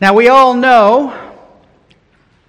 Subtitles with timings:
[0.00, 1.18] Now, we all know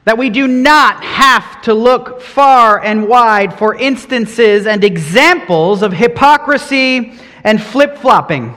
[0.06, 5.94] that we do not have to look far and wide for instances and examples of
[5.94, 7.14] hypocrisy
[7.44, 8.56] and flip flopping.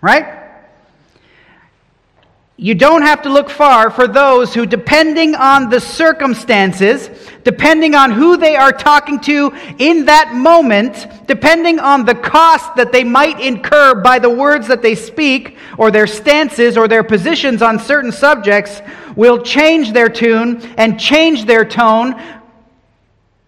[0.00, 0.37] Right?
[2.60, 7.08] You don't have to look far for those who, depending on the circumstances,
[7.44, 12.90] depending on who they are talking to in that moment, depending on the cost that
[12.90, 17.62] they might incur by the words that they speak, or their stances, or their positions
[17.62, 18.82] on certain subjects,
[19.14, 22.20] will change their tune and change their tone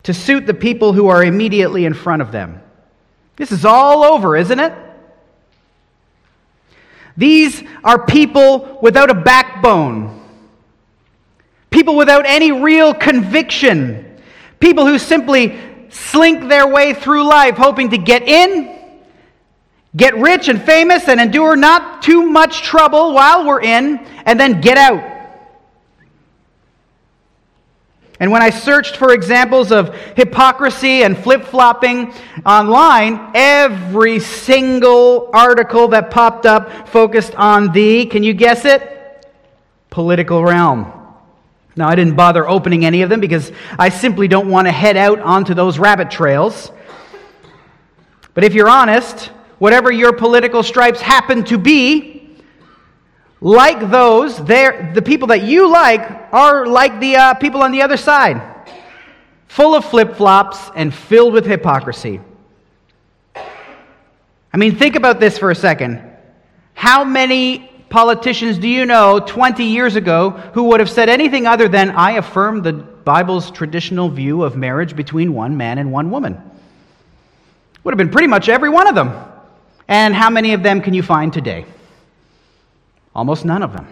[0.05, 2.63] to suit the people who are immediately in front of them.
[3.35, 4.73] This is all over, isn't it?
[7.21, 10.25] These are people without a backbone,
[11.69, 14.23] people without any real conviction,
[14.59, 15.61] people who simply
[15.91, 18.75] slink their way through life hoping to get in,
[19.95, 24.63] get rich and famous, and endure not too much trouble while we're in, and then
[24.63, 25.10] get out.
[28.21, 32.13] And when I searched for examples of hypocrisy and flip flopping
[32.45, 39.27] online, every single article that popped up focused on the, can you guess it?
[39.89, 40.93] Political realm.
[41.77, 44.99] Now, I didn't bother opening any of them because I simply don't want to head
[44.99, 46.71] out onto those rabbit trails.
[48.35, 52.10] But if you're honest, whatever your political stripes happen to be,
[53.41, 57.97] like those, the people that you like are like the uh, people on the other
[57.97, 58.43] side,
[59.49, 62.21] full of flip flops and filled with hypocrisy.
[64.53, 66.03] I mean, think about this for a second.
[66.75, 71.69] How many politicians do you know 20 years ago who would have said anything other
[71.69, 76.41] than, I affirm the Bible's traditional view of marriage between one man and one woman?
[77.85, 79.13] Would have been pretty much every one of them.
[79.89, 81.65] And how many of them can you find today?
[83.15, 83.87] Almost none of them.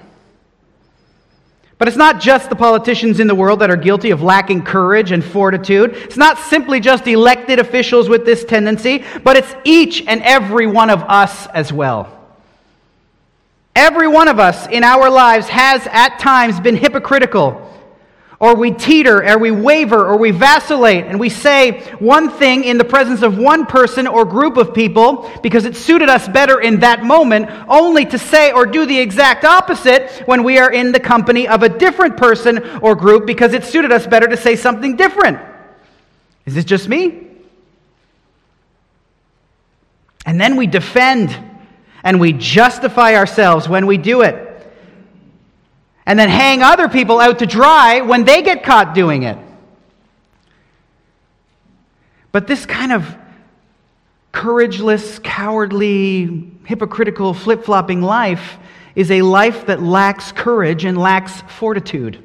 [1.78, 5.12] But it's not just the politicians in the world that are guilty of lacking courage
[5.12, 5.92] and fortitude.
[5.92, 10.90] It's not simply just elected officials with this tendency, but it's each and every one
[10.90, 12.12] of us as well.
[13.77, 17.64] Every one of us in our lives has at times been hypocritical
[18.41, 22.79] or we teeter, or we waver, or we vacillate, and we say one thing in
[22.79, 26.79] the presence of one person or group of people because it suited us better in
[26.81, 31.01] that moment, only to say or do the exact opposite when we are in the
[31.01, 34.95] company of a different person or group because it suited us better to say something
[34.95, 35.41] different.
[36.47, 37.27] Is this just me?
[40.25, 41.37] And then we defend
[42.05, 44.48] and we justify ourselves when we do it
[46.08, 49.36] and then hang other people out to dry when they get caught doing it.
[52.33, 53.14] But this kind of
[54.33, 58.57] courageless, cowardly, hypocritical, flip flopping life
[58.95, 62.25] is a life that lacks courage and lacks fortitude.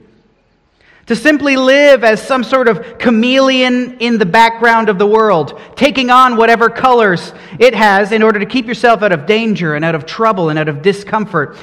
[1.08, 6.10] To simply live as some sort of chameleon in the background of the world, taking
[6.10, 9.94] on whatever colors it has in order to keep yourself out of danger and out
[9.94, 11.58] of trouble and out of discomfort.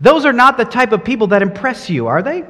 [0.00, 2.44] Those are not the type of people that impress you, are they?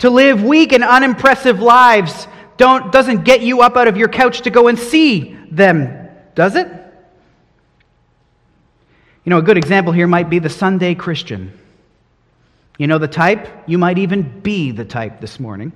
[0.00, 4.42] To live weak and unimpressive lives don't, doesn't get you up out of your couch
[4.42, 6.68] to go and see them, does it?
[9.24, 11.52] You know, a good example here might be the Sunday Christian.
[12.78, 13.48] You know the type?
[13.66, 15.72] You might even be the type this morning.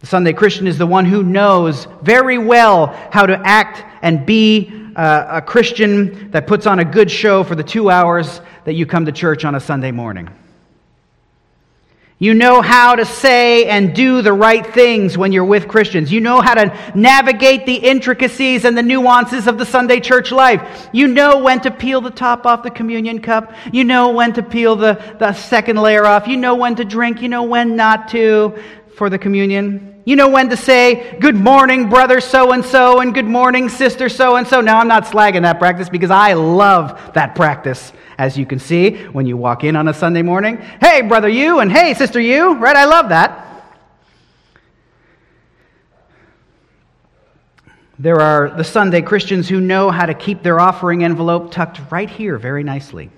[0.00, 4.79] The Sunday Christian is the one who knows very well how to act and be
[4.96, 8.86] uh, a Christian that puts on a good show for the two hours that you
[8.86, 10.28] come to church on a Sunday morning.
[12.22, 16.12] You know how to say and do the right things when you're with Christians.
[16.12, 20.90] You know how to navigate the intricacies and the nuances of the Sunday church life.
[20.92, 23.54] You know when to peel the top off the communion cup.
[23.72, 26.28] You know when to peel the, the second layer off.
[26.28, 27.22] You know when to drink.
[27.22, 28.62] You know when not to
[29.00, 30.02] for the communion.
[30.04, 34.10] You know when to say, Good morning, brother so and so, and good morning, sister
[34.10, 34.60] so and so.
[34.60, 39.04] Now, I'm not slagging that practice because I love that practice, as you can see
[39.04, 40.58] when you walk in on a Sunday morning.
[40.58, 42.76] Hey, brother you, and hey, sister you, right?
[42.76, 43.64] I love that.
[47.98, 52.10] There are the Sunday Christians who know how to keep their offering envelope tucked right
[52.10, 53.08] here very nicely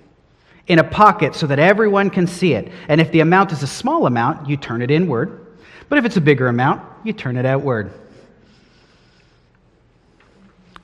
[0.69, 2.71] in a pocket so that everyone can see it.
[2.87, 5.42] And if the amount is a small amount, you turn it inward.
[5.89, 7.93] But if it's a bigger amount, you turn it outward.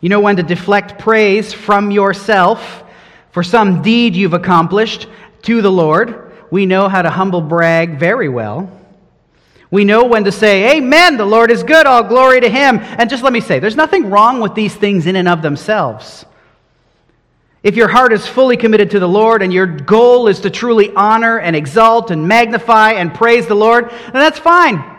[0.01, 2.85] You know when to deflect praise from yourself
[3.33, 5.09] for some deed you've accomplished
[5.43, 6.33] to the Lord.
[6.51, 8.71] We know how to humble brag very well.
[9.71, 12.79] We know when to say, Amen, the Lord is good, all glory to Him.
[12.79, 16.25] And just let me say, there's nothing wrong with these things in and of themselves.
[17.63, 20.95] If your heart is fully committed to the Lord and your goal is to truly
[20.95, 24.97] honor and exalt and magnify and praise the Lord, then that's fine.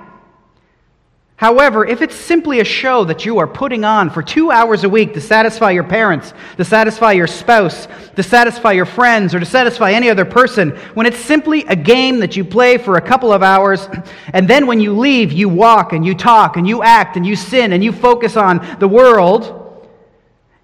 [1.39, 4.89] However, if it's simply a show that you are putting on for two hours a
[4.89, 9.45] week to satisfy your parents, to satisfy your spouse, to satisfy your friends, or to
[9.45, 13.31] satisfy any other person, when it's simply a game that you play for a couple
[13.31, 13.87] of hours,
[14.33, 17.37] and then when you leave, you walk and you talk and you act and you
[17.37, 19.58] sin and you focus on the world,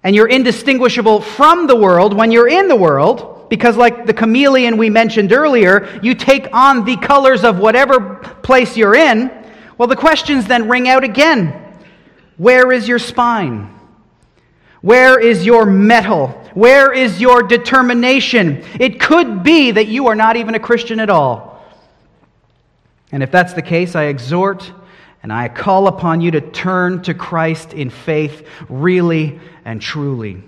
[0.06, 4.76] and you're indistinguishable from the world when you're in the world, because, like the chameleon
[4.76, 9.30] we mentioned earlier, you take on the colors of whatever place you're in
[9.78, 11.62] well, the questions then ring out again
[12.36, 13.72] Where is your spine?
[14.82, 16.28] Where is your mettle?
[16.54, 18.64] Where is your determination?
[18.78, 21.64] It could be that you are not even a Christian at all.
[23.10, 24.72] And if that's the case, I exhort
[25.26, 30.40] and I call upon you to turn to Christ in faith, really and truly.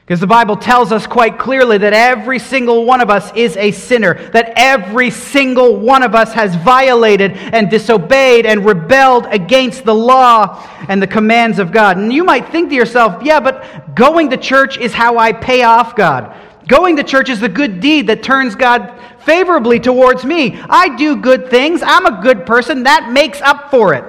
[0.00, 3.72] Because the Bible tells us quite clearly that every single one of us is a
[3.72, 9.94] sinner, that every single one of us has violated and disobeyed and rebelled against the
[9.94, 11.98] law and the commands of God.
[11.98, 15.62] And you might think to yourself, yeah, but going to church is how I pay
[15.62, 16.34] off God.
[16.68, 20.58] Going to church is the good deed that turns God favorably towards me.
[20.68, 21.82] I do good things.
[21.84, 22.84] I'm a good person.
[22.84, 24.04] That makes up for it.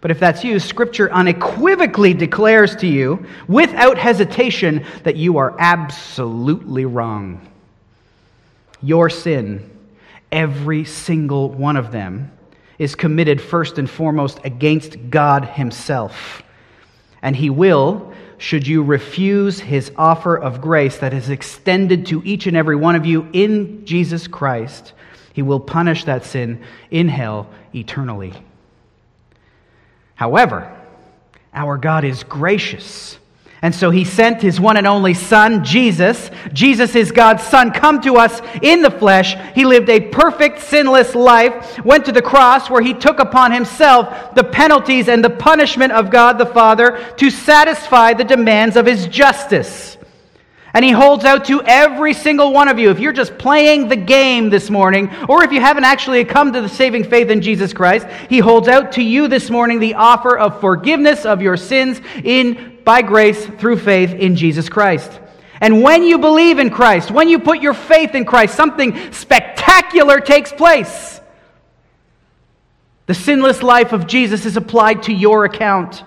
[0.00, 6.86] But if that's you, Scripture unequivocally declares to you, without hesitation, that you are absolutely
[6.86, 7.46] wrong.
[8.82, 9.70] Your sin,
[10.32, 12.32] every single one of them,
[12.78, 16.42] is committed first and foremost against God Himself.
[17.20, 18.09] And He will,
[18.40, 22.96] should you refuse His offer of grace that is extended to each and every one
[22.96, 24.94] of you in Jesus Christ,
[25.34, 28.32] He will punish that sin in hell eternally.
[30.14, 30.74] However,
[31.52, 33.18] our God is gracious.
[33.62, 36.30] And so he sent his one and only Son, Jesus.
[36.52, 39.36] Jesus is God's Son, come to us in the flesh.
[39.54, 44.34] He lived a perfect, sinless life, went to the cross where he took upon himself
[44.34, 49.06] the penalties and the punishment of God the Father to satisfy the demands of his
[49.06, 49.98] justice.
[50.72, 52.90] And he holds out to every single one of you.
[52.90, 56.62] If you're just playing the game this morning, or if you haven't actually come to
[56.62, 60.38] the saving faith in Jesus Christ, he holds out to you this morning the offer
[60.38, 65.20] of forgiveness of your sins in by grace through faith in Jesus Christ.
[65.60, 70.18] And when you believe in Christ, when you put your faith in Christ, something spectacular
[70.18, 71.20] takes place.
[73.06, 76.02] The sinless life of Jesus is applied to your account.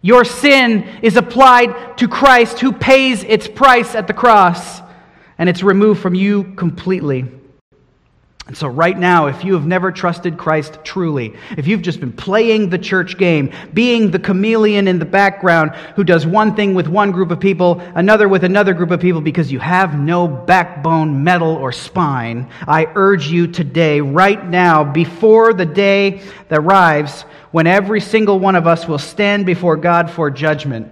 [0.00, 4.80] Your sin is applied to Christ who pays its price at the cross,
[5.36, 7.26] and it's removed from you completely.
[8.48, 12.14] And so, right now, if you have never trusted Christ truly, if you've just been
[12.14, 16.88] playing the church game, being the chameleon in the background who does one thing with
[16.88, 21.22] one group of people, another with another group of people, because you have no backbone,
[21.22, 27.66] mettle, or spine, I urge you today, right now, before the day that arrives when
[27.66, 30.90] every single one of us will stand before God for judgment,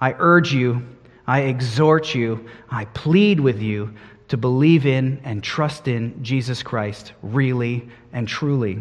[0.00, 0.86] I urge you,
[1.26, 3.92] I exhort you, I plead with you
[4.32, 8.80] to believe in and trust in Jesus Christ really and truly.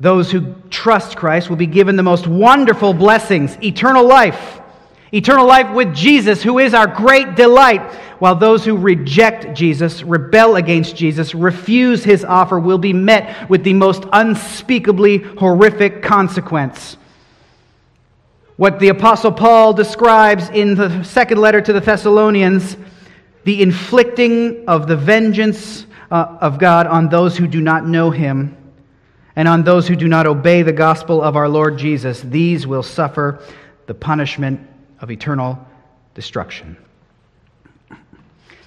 [0.00, 4.60] Those who trust Christ will be given the most wonderful blessings eternal life.
[5.14, 7.80] Eternal life with Jesus, who is our great delight,
[8.18, 13.62] while those who reject Jesus, rebel against Jesus, refuse his offer, will be met with
[13.62, 16.96] the most unspeakably horrific consequence.
[18.56, 22.76] What the Apostle Paul describes in the second letter to the Thessalonians
[23.48, 28.54] the inflicting of the vengeance uh, of God on those who do not know him
[29.36, 32.20] and on those who do not obey the gospel of our Lord Jesus.
[32.20, 33.42] These will suffer
[33.86, 34.60] the punishment
[35.00, 35.66] of eternal
[36.12, 36.76] destruction.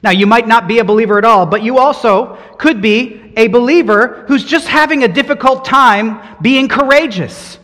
[0.02, 3.50] Now, you might not be a believer at all, but you also could be a
[3.50, 7.60] believer who's just having a difficult time being courageous,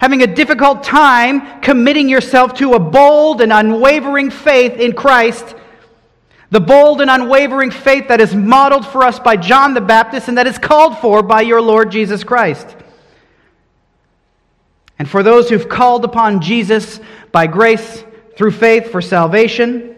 [0.00, 5.54] having a difficult time committing yourself to a bold and unwavering faith in Christ
[6.50, 10.38] the bold and unwavering faith that is modeled for us by John the Baptist and
[10.38, 12.76] that is called for by your Lord Jesus Christ.
[14.98, 17.00] And for those who've called upon Jesus
[17.30, 18.02] by grace
[18.36, 19.94] through faith for salvation,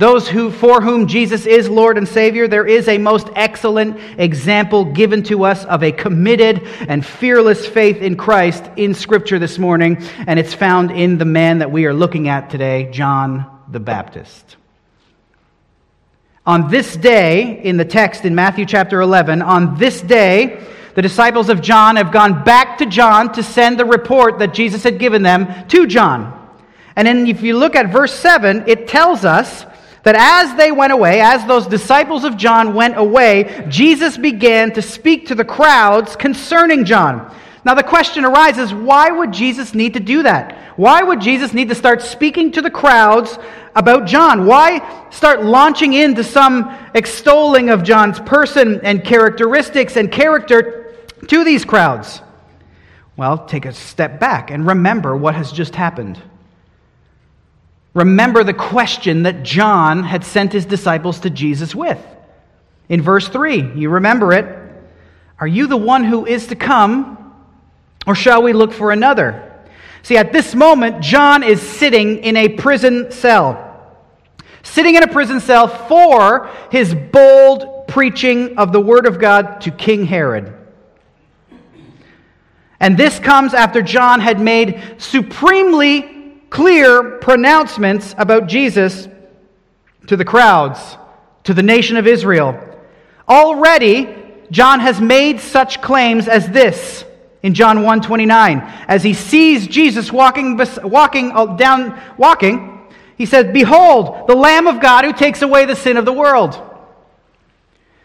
[0.00, 4.86] those who, for whom Jesus is Lord and Savior, there is a most excellent example
[4.86, 9.98] given to us of a committed and fearless faith in Christ in Scripture this morning,
[10.26, 14.56] and it's found in the man that we are looking at today, John the Baptist.
[16.46, 21.50] On this day, in the text in Matthew chapter 11, on this day, the disciples
[21.50, 25.22] of John have gone back to John to send the report that Jesus had given
[25.22, 26.36] them to John.
[26.96, 29.66] And then if you look at verse 7, it tells us
[30.02, 34.80] that as they went away, as those disciples of John went away, Jesus began to
[34.80, 37.34] speak to the crowds concerning John.
[37.64, 40.56] Now the question arises why would Jesus need to do that?
[40.76, 43.38] Why would Jesus need to start speaking to the crowds
[43.74, 44.46] about John?
[44.46, 50.96] Why start launching into some extolling of John's person and characteristics and character
[51.28, 52.22] to these crowds?
[53.16, 56.18] Well, take a step back and remember what has just happened.
[57.92, 62.02] Remember the question that John had sent his disciples to Jesus with.
[62.88, 64.46] In verse 3, you remember it.
[65.38, 67.18] Are you the one who is to come,
[68.06, 69.46] or shall we look for another?
[70.02, 73.66] See, at this moment, John is sitting in a prison cell.
[74.62, 79.70] Sitting in a prison cell for his bold preaching of the Word of God to
[79.70, 80.56] King Herod.
[82.78, 89.06] And this comes after John had made supremely clear pronouncements about Jesus
[90.06, 90.96] to the crowds,
[91.44, 92.58] to the nation of Israel.
[93.28, 94.08] Already,
[94.50, 97.04] John has made such claims as this
[97.42, 104.28] in John 1:29 as he sees Jesus walking walking uh, down walking he says behold
[104.28, 106.60] the lamb of God who takes away the sin of the world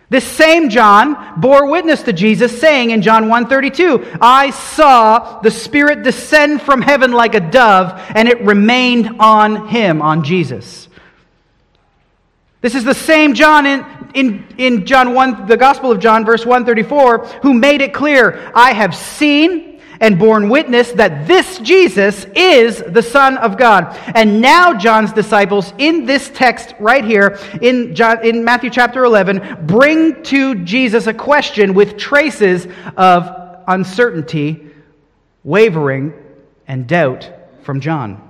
[0.10, 6.04] this same John bore witness to Jesus saying in John 1:32, "I saw the Spirit
[6.04, 10.88] descend from heaven like a dove, and it remained on him, on Jesus."
[12.66, 16.48] This is the same John in, in, in John 1, the Gospel of John, verse
[16.48, 22.82] 134, who made it clear, I have seen and borne witness that this Jesus is
[22.88, 23.96] the Son of God.
[24.16, 29.68] And now John's disciples in this text right here in, John, in Matthew chapter 11
[29.68, 32.68] bring to Jesus a question with traces
[32.98, 34.72] of uncertainty,
[35.44, 36.14] wavering,
[36.68, 37.32] and doubt
[37.62, 38.25] from John.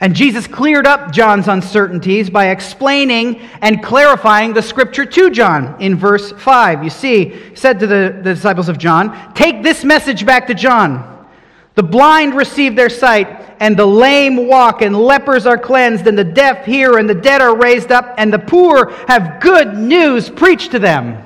[0.00, 5.96] And Jesus cleared up John's uncertainties by explaining and clarifying the scripture to John in
[5.96, 6.84] verse 5.
[6.84, 11.26] You see, said to the, the disciples of John, Take this message back to John.
[11.74, 13.28] The blind receive their sight,
[13.60, 17.40] and the lame walk, and lepers are cleansed, and the deaf hear, and the dead
[17.40, 21.24] are raised up, and the poor have good news preached to them.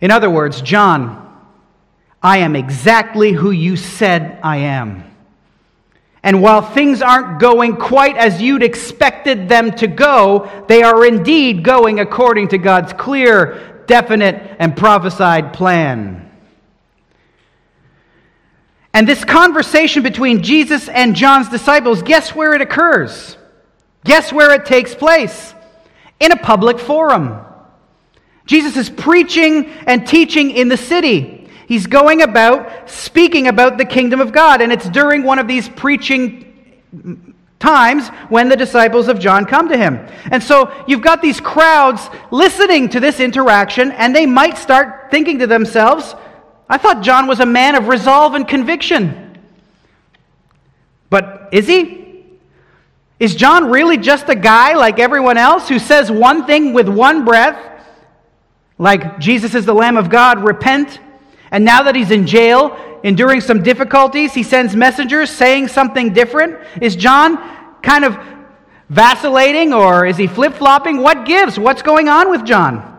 [0.00, 1.24] In other words, John,
[2.22, 5.04] I am exactly who you said I am.
[6.28, 11.64] And while things aren't going quite as you'd expected them to go, they are indeed
[11.64, 16.30] going according to God's clear, definite, and prophesied plan.
[18.92, 23.38] And this conversation between Jesus and John's disciples, guess where it occurs?
[24.04, 25.54] Guess where it takes place?
[26.20, 27.40] In a public forum.
[28.44, 31.37] Jesus is preaching and teaching in the city.
[31.68, 35.68] He's going about speaking about the kingdom of God, and it's during one of these
[35.68, 39.98] preaching times when the disciples of John come to him.
[40.30, 45.40] And so you've got these crowds listening to this interaction, and they might start thinking
[45.40, 46.14] to themselves,
[46.70, 49.38] I thought John was a man of resolve and conviction.
[51.10, 52.24] But is he?
[53.20, 57.26] Is John really just a guy like everyone else who says one thing with one
[57.26, 57.58] breath,
[58.78, 60.98] like Jesus is the Lamb of God, repent,
[61.50, 66.58] and now that he's in jail, enduring some difficulties, he sends messengers saying something different.
[66.80, 67.38] Is John
[67.82, 68.18] kind of
[68.88, 70.98] vacillating or is he flip flopping?
[70.98, 71.58] What gives?
[71.58, 72.96] What's going on with John?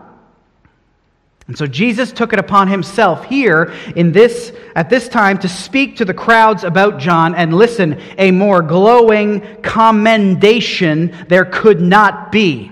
[1.46, 5.96] And so Jesus took it upon himself here in this at this time to speak
[5.96, 12.70] to the crowds about John and listen, a more glowing commendation there could not be.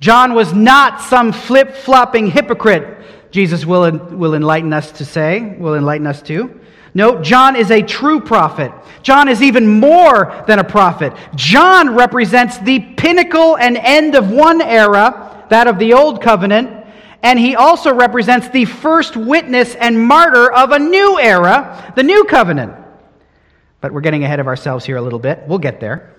[0.00, 5.74] John was not some flip flopping hypocrite Jesus will, will enlighten us to say, will
[5.74, 6.60] enlighten us to.
[6.92, 8.72] No, John is a true prophet.
[9.02, 11.12] John is even more than a prophet.
[11.36, 16.80] John represents the pinnacle and end of one era, that of the Old Covenant,
[17.22, 22.24] and he also represents the first witness and martyr of a new era, the New
[22.24, 22.74] Covenant.
[23.80, 25.44] But we're getting ahead of ourselves here a little bit.
[25.46, 26.14] We'll get there.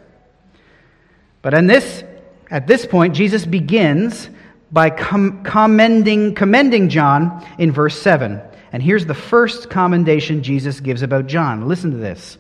[1.42, 2.04] But in this,
[2.50, 4.30] at this point, Jesus begins
[4.72, 8.42] by com- commending, commending John in verse 7.
[8.72, 11.68] And here's the first commendation Jesus gives about John.
[11.68, 12.38] Listen to this.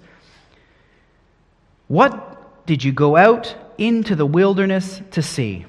[1.87, 5.65] What did you go out into the wilderness to see?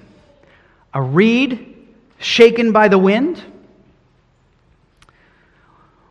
[0.95, 1.77] A reed
[2.19, 3.43] shaken by the wind?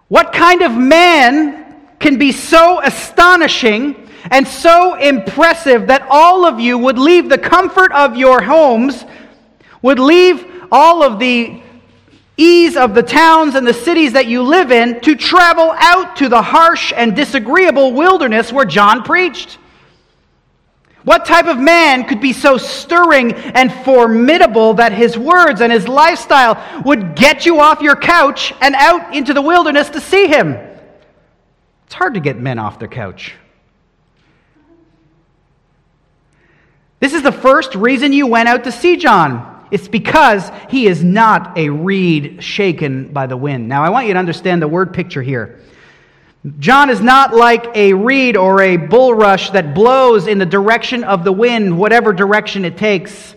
[0.09, 6.77] What kind of man can be so astonishing and so impressive that all of you
[6.77, 9.05] would leave the comfort of your homes
[9.81, 11.61] would leave all of the
[12.37, 16.29] ease of the towns and the cities that you live in to travel out to
[16.29, 19.57] the harsh and disagreeable wilderness where John preached.
[21.03, 25.87] What type of man could be so stirring and formidable that his words and his
[25.87, 30.57] lifestyle would get you off your couch and out into the wilderness to see him?
[31.85, 33.33] It's hard to get men off their couch.
[36.99, 39.50] This is the first reason you went out to see John.
[39.71, 43.67] It's because he is not a reed shaken by the wind.
[43.67, 45.59] Now, I want you to understand the word picture here.
[46.59, 51.23] John is not like a reed or a bulrush that blows in the direction of
[51.23, 53.35] the wind, whatever direction it takes.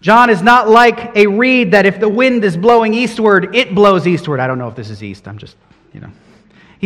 [0.00, 4.06] John is not like a reed that if the wind is blowing eastward, it blows
[4.06, 4.40] eastward.
[4.40, 5.26] I don't know if this is east.
[5.26, 5.56] I'm just,
[5.92, 6.10] you know.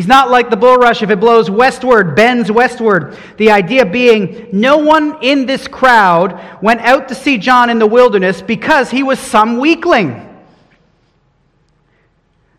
[0.01, 3.19] He's not like the bulrush if it blows westward, bends westward.
[3.37, 7.87] The idea being, no one in this crowd went out to see John in the
[7.87, 10.27] wilderness because he was some weakling.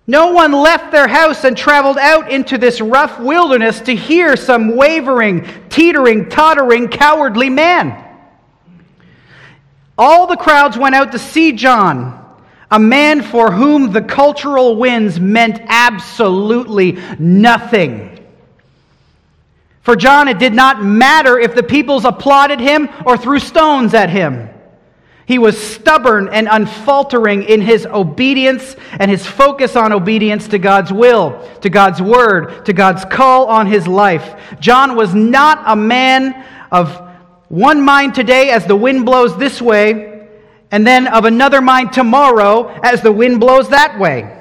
[0.06, 4.76] No one left their house and traveled out into this rough wilderness to hear some
[4.76, 8.08] wavering, teetering, tottering, cowardly man.
[9.98, 12.21] All the crowds went out to see John,
[12.72, 18.08] a man for whom the cultural winds meant absolutely nothing.
[19.82, 24.10] For John, it did not matter if the peoples applauded him or threw stones at
[24.10, 24.50] him.
[25.26, 30.92] He was stubborn and unfaltering in his obedience and his focus on obedience to God's
[30.92, 34.58] will, to God's word, to God's call on his life.
[34.60, 37.02] John was not a man of
[37.48, 40.21] one mind today as the wind blows this way,
[40.72, 44.38] and then of another mind tomorrow as the wind blows that way.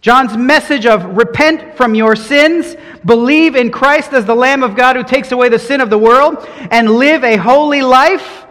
[0.00, 4.96] John's message of repent from your sins, believe in Christ as the Lamb of God
[4.96, 8.42] who takes away the sin of the world, and live a holy life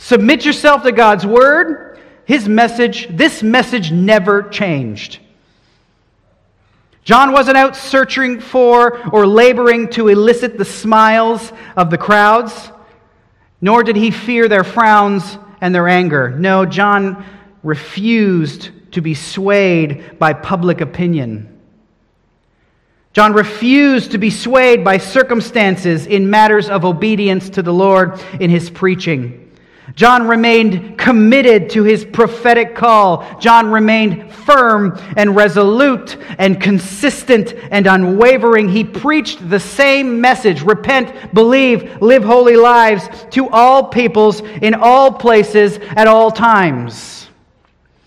[0.00, 2.00] Submit yourself to God's word.
[2.24, 5.18] His message, this message never changed.
[7.04, 12.72] John wasn't out searching for or laboring to elicit the smiles of the crowds,
[13.60, 16.30] nor did he fear their frowns and their anger.
[16.30, 17.24] No, John
[17.62, 21.46] refused to be swayed by public opinion.
[23.12, 28.50] John refused to be swayed by circumstances in matters of obedience to the Lord in
[28.50, 29.49] his preaching.
[29.94, 33.38] John remained committed to his prophetic call.
[33.40, 38.68] John remained firm and resolute and consistent and unwavering.
[38.68, 45.12] He preached the same message repent, believe, live holy lives to all peoples in all
[45.12, 47.28] places at all times.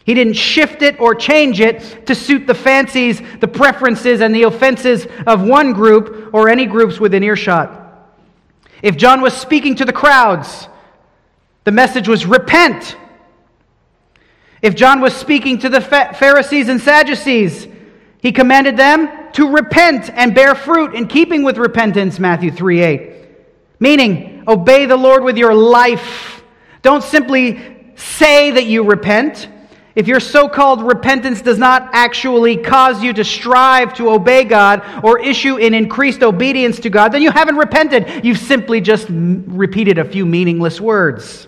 [0.06, 4.44] He didn't shift it or change it to suit the fancies, the preferences, and the
[4.44, 7.80] offenses of one group or any groups within earshot.
[8.82, 10.68] If John was speaking to the crowds,
[11.64, 12.98] the message was repent.
[14.62, 17.68] If John was speaking to the Pharisees and Sadducees,
[18.22, 23.14] he commanded them to repent and bear fruit in keeping with repentance, Matthew 3 8.
[23.80, 26.42] Meaning, obey the Lord with your life.
[26.82, 29.50] Don't simply say that you repent.
[29.96, 34.82] If your so called repentance does not actually cause you to strive to obey God
[35.04, 38.26] or issue in increased obedience to God, then you haven't repented.
[38.26, 41.48] You've simply just repeated a few meaningless words.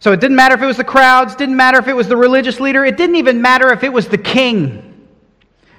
[0.00, 2.16] So it didn't matter if it was the crowds, didn't matter if it was the
[2.16, 4.86] religious leader, it didn't even matter if it was the king.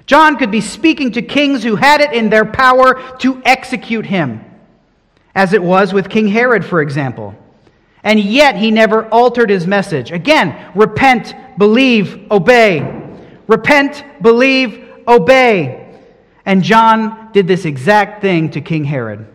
[0.06, 4.44] John could be speaking to kings who had it in their power to execute him,
[5.34, 7.34] as it was with King Herod, for example.
[8.04, 10.10] And yet he never altered his message.
[10.12, 13.10] Again, repent, believe, obey.
[13.46, 15.98] Repent, believe, obey.
[16.44, 19.31] And John did this exact thing to King Herod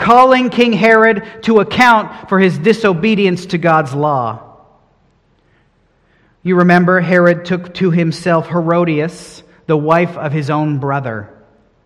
[0.00, 4.56] calling King Herod to account for his disobedience to God's law.
[6.42, 11.32] You remember Herod took to himself Herodias, the wife of his own brother,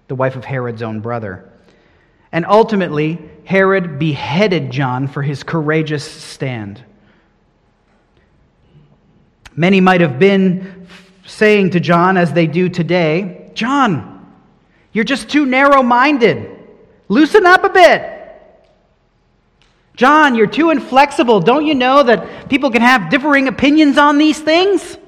[0.06, 1.50] the wife of Herod's own brother.
[2.30, 6.82] And ultimately, Herod beheaded John for his courageous stand.
[9.56, 10.86] Many might have been
[11.26, 14.32] saying to John, as they do today, John,
[14.92, 16.63] you're just too narrow minded.
[17.08, 18.10] Loosen up a bit.
[19.96, 21.40] John, you're too inflexible.
[21.40, 24.98] Don't you know that people can have differing opinions on these things?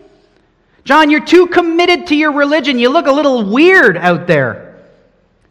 [0.85, 2.79] John, you're too committed to your religion.
[2.79, 4.67] You look a little weird out there.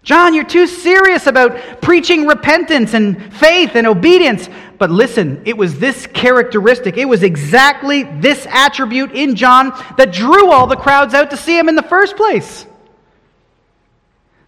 [0.04, 4.48] John, you're too serious about preaching repentance and faith and obedience.
[4.78, 10.52] But listen, it was this characteristic, it was exactly this attribute in John that drew
[10.52, 12.68] all the crowds out to see him in the first place.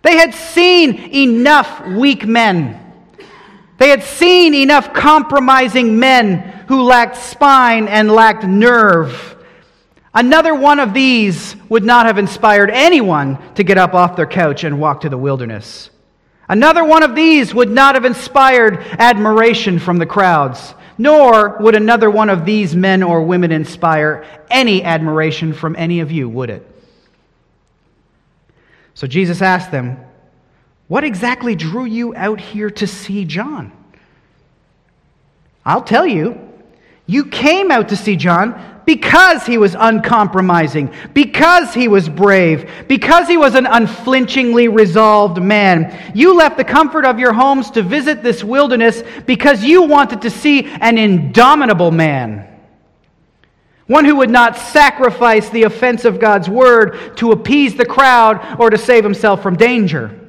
[0.01, 2.83] They had seen enough weak men.
[3.77, 9.35] They had seen enough compromising men who lacked spine and lacked nerve.
[10.13, 14.63] Another one of these would not have inspired anyone to get up off their couch
[14.63, 15.91] and walk to the wilderness.
[16.49, 22.09] Another one of these would not have inspired admiration from the crowds, nor would another
[22.09, 26.76] one of these men or women inspire any admiration from any of you, would it?
[28.97, 30.03] So Jesus asked them,
[30.87, 33.71] What exactly drew you out here to see John?
[35.63, 36.41] I'll tell you.
[37.05, 43.27] You came out to see John because he was uncompromising, because he was brave, because
[43.27, 46.11] he was an unflinchingly resolved man.
[46.15, 50.31] You left the comfort of your homes to visit this wilderness because you wanted to
[50.31, 52.46] see an indomitable man.
[53.87, 58.69] One who would not sacrifice the offense of God's word to appease the crowd or
[58.69, 60.19] to save himself from danger.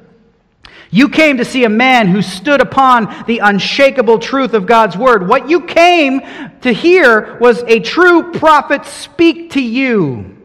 [0.91, 5.27] You came to see a man who stood upon the unshakable truth of God's word.
[5.27, 6.21] What you came
[6.61, 10.37] to hear was a true prophet speak to you.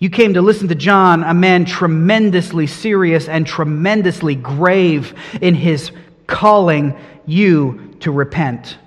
[0.00, 5.92] You came to listen to John, a man tremendously serious and tremendously grave in his
[6.26, 8.78] calling you to repent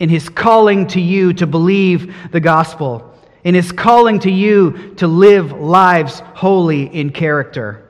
[0.00, 5.06] in his calling to you to believe the gospel, in his calling to you to
[5.06, 7.84] live lives holy in character.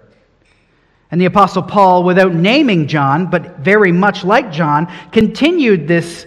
[1.11, 6.27] And the Apostle Paul, without naming John, but very much like John, continued this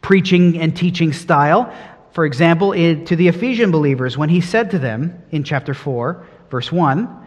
[0.00, 1.72] preaching and teaching style.
[2.12, 6.72] For example, to the Ephesian believers, when he said to them in chapter 4, verse
[6.72, 7.24] 1,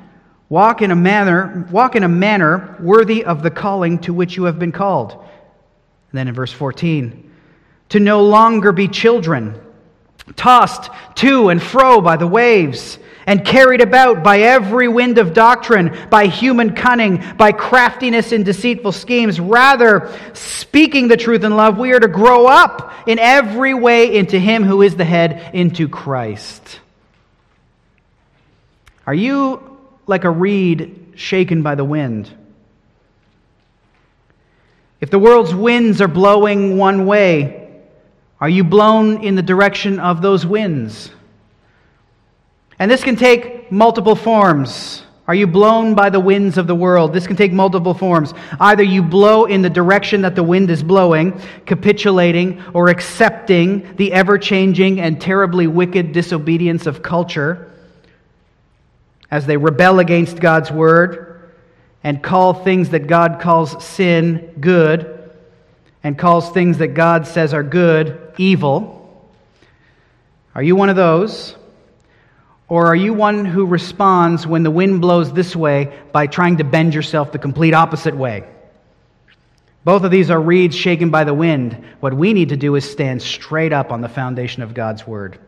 [0.49, 4.45] Walk in a manner, walk in a manner worthy of the calling to which you
[4.45, 5.11] have been called.
[5.11, 7.28] And then in verse 14,
[7.89, 9.59] to no longer be children,
[10.35, 15.95] tossed to and fro by the waves, and carried about by every wind of doctrine,
[16.09, 19.39] by human cunning, by craftiness in deceitful schemes.
[19.39, 24.39] Rather, speaking the truth in love, we are to grow up in every way into
[24.39, 26.79] Him who is the head, into Christ.
[29.05, 32.31] Are you like a reed shaken by the wind?
[35.01, 37.58] If the world's winds are blowing one way,
[38.41, 41.11] are you blown in the direction of those winds?
[42.79, 45.03] And this can take multiple forms.
[45.27, 47.13] Are you blown by the winds of the world?
[47.13, 48.33] This can take multiple forms.
[48.59, 54.11] Either you blow in the direction that the wind is blowing, capitulating or accepting the
[54.13, 57.71] ever changing and terribly wicked disobedience of culture
[59.29, 61.51] as they rebel against God's word
[62.03, 65.31] and call things that God calls sin good
[66.03, 68.95] and calls things that God says are good evil.
[70.55, 71.55] Are you one of those?
[72.67, 76.63] Or are you one who responds when the wind blows this way by trying to
[76.63, 78.47] bend yourself the complete opposite way?
[79.83, 81.83] Both of these are reeds shaken by the wind.
[81.99, 85.39] What we need to do is stand straight up on the foundation of God's word.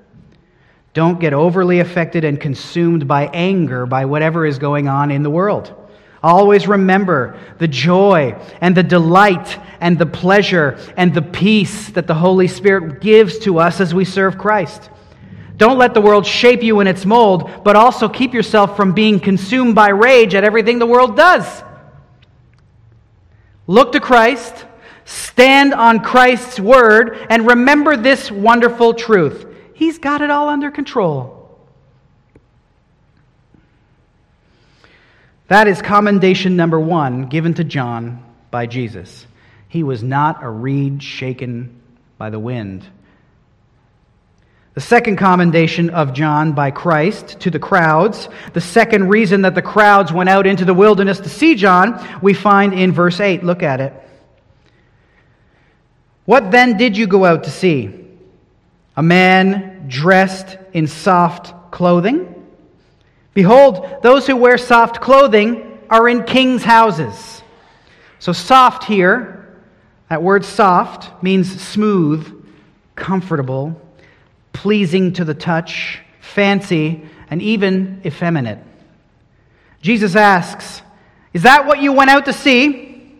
[0.93, 5.29] Don't get overly affected and consumed by anger by whatever is going on in the
[5.29, 5.73] world.
[6.23, 12.13] Always remember the joy and the delight and the pleasure and the peace that the
[12.13, 14.89] Holy Spirit gives to us as we serve Christ.
[15.57, 19.19] Don't let the world shape you in its mold, but also keep yourself from being
[19.19, 21.63] consumed by rage at everything the world does.
[23.65, 24.65] Look to Christ,
[25.05, 31.40] stand on Christ's word, and remember this wonderful truth He's got it all under control.
[35.51, 39.27] That is commendation number one given to John by Jesus.
[39.67, 41.81] He was not a reed shaken
[42.17, 42.87] by the wind.
[44.75, 49.61] The second commendation of John by Christ to the crowds, the second reason that the
[49.61, 53.43] crowds went out into the wilderness to see John, we find in verse 8.
[53.43, 53.93] Look at it.
[56.23, 57.93] What then did you go out to see?
[58.95, 62.30] A man dressed in soft clothing?
[63.33, 67.41] Behold, those who wear soft clothing are in kings' houses.
[68.19, 69.55] So, soft here,
[70.09, 72.45] that word soft means smooth,
[72.95, 73.81] comfortable,
[74.53, 78.59] pleasing to the touch, fancy, and even effeminate.
[79.81, 80.81] Jesus asks,
[81.33, 83.17] Is that what you went out to see?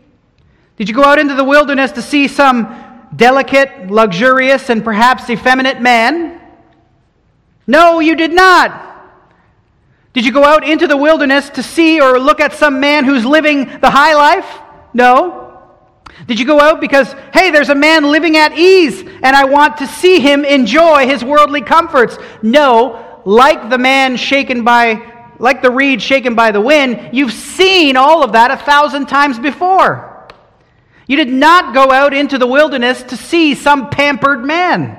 [0.77, 2.75] Did you go out into the wilderness to see some
[3.15, 6.39] delicate, luxurious, and perhaps effeminate man?
[7.65, 8.90] No, you did not.
[10.13, 13.25] Did you go out into the wilderness to see or look at some man who's
[13.25, 14.59] living the high life?
[14.93, 15.61] No.
[16.27, 19.77] Did you go out because, hey, there's a man living at ease and I want
[19.77, 22.17] to see him enjoy his worldly comforts?
[22.41, 23.21] No.
[23.23, 25.01] Like the man shaken by,
[25.39, 29.39] like the reed shaken by the wind, you've seen all of that a thousand times
[29.39, 30.27] before.
[31.07, 34.97] You did not go out into the wilderness to see some pampered man.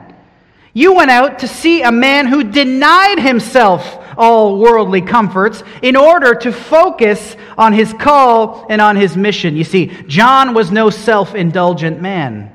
[0.72, 6.34] You went out to see a man who denied himself all worldly comforts in order
[6.34, 9.56] to focus on his call and on his mission.
[9.56, 12.52] You see, John was no self indulgent man.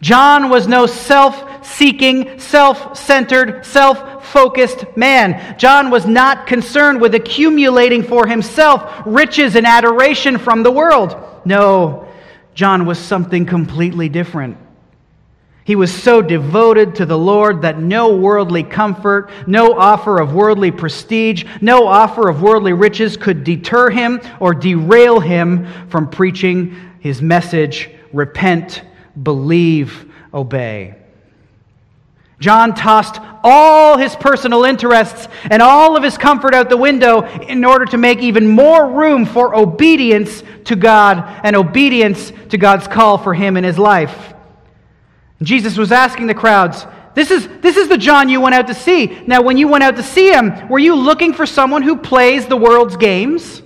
[0.00, 5.58] John was no self seeking, self centered, self focused man.
[5.58, 11.16] John was not concerned with accumulating for himself riches and adoration from the world.
[11.44, 12.08] No,
[12.54, 14.58] John was something completely different.
[15.66, 20.70] He was so devoted to the Lord that no worldly comfort, no offer of worldly
[20.70, 27.20] prestige, no offer of worldly riches could deter him or derail him from preaching his
[27.20, 28.82] message repent,
[29.20, 30.94] believe, obey.
[32.38, 37.64] John tossed all his personal interests and all of his comfort out the window in
[37.64, 43.18] order to make even more room for obedience to God and obedience to God's call
[43.18, 44.34] for him in his life.
[45.42, 48.74] Jesus was asking the crowds, this is, this is the John you went out to
[48.74, 49.06] see.
[49.26, 52.46] Now, when you went out to see him, were you looking for someone who plays
[52.46, 53.62] the world's games?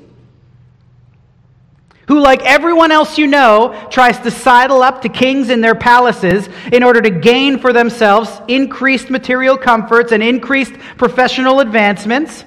[2.07, 6.49] Who, like everyone else you know, tries to sidle up to kings in their palaces
[6.73, 12.45] in order to gain for themselves increased material comforts and increased professional advancements?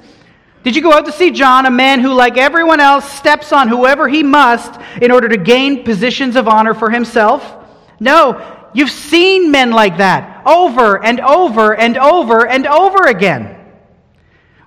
[0.63, 3.67] Did you go out to see John, a man who, like everyone else, steps on
[3.67, 7.55] whoever he must in order to gain positions of honor for himself?
[7.99, 13.55] No, You've seen men like that over and over and over and over again.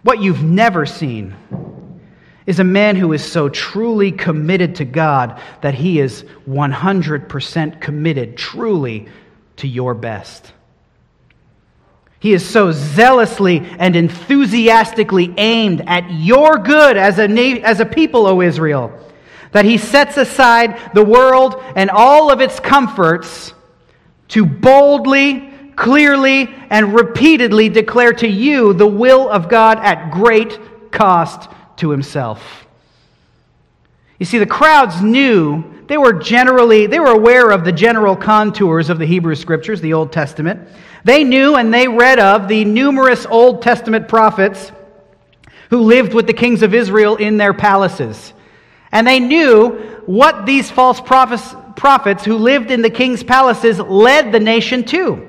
[0.02, 1.34] What you've never seen
[2.46, 8.36] is a man who is so truly committed to God that he is 100% committed
[8.36, 9.08] truly
[9.56, 10.52] to your best.
[12.20, 17.86] He is so zealously and enthusiastically aimed at your good as a, na- as a
[17.86, 18.96] people, O Israel,
[19.52, 23.52] that he sets aside the world and all of its comforts
[24.36, 30.60] to boldly, clearly, and repeatedly declare to you the will of God at great
[30.92, 32.66] cost to himself.
[34.18, 38.90] You see, the crowds knew, they were generally, they were aware of the general contours
[38.90, 40.68] of the Hebrew Scriptures, the Old Testament.
[41.02, 44.70] They knew and they read of the numerous Old Testament prophets
[45.70, 48.34] who lived with the kings of Israel in their palaces.
[48.92, 49.70] And they knew
[50.04, 55.28] what these false prophets, prophets who lived in the king's palaces led the nation to.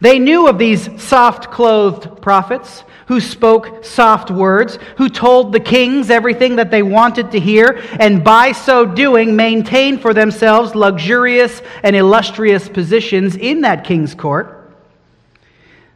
[0.00, 6.10] They knew of these soft clothed prophets who spoke soft words, who told the kings
[6.10, 11.96] everything that they wanted to hear, and by so doing maintained for themselves luxurious and
[11.96, 14.72] illustrious positions in that king's court.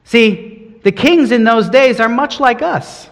[0.04, 3.08] See, the kings in those days are much like us.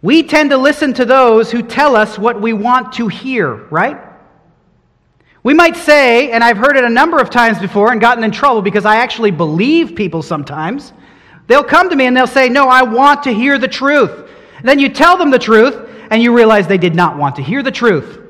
[0.00, 4.11] We tend to listen to those who tell us what we want to hear, right?
[5.42, 8.30] We might say, and I've heard it a number of times before and gotten in
[8.30, 10.92] trouble because I actually believe people sometimes.
[11.48, 14.28] They'll come to me and they'll say, No, I want to hear the truth.
[14.62, 17.62] then you tell them the truth and you realize they did not want to hear
[17.62, 18.20] the truth.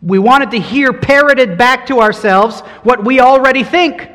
[0.00, 4.08] We wanted to hear parroted back to ourselves what we already think.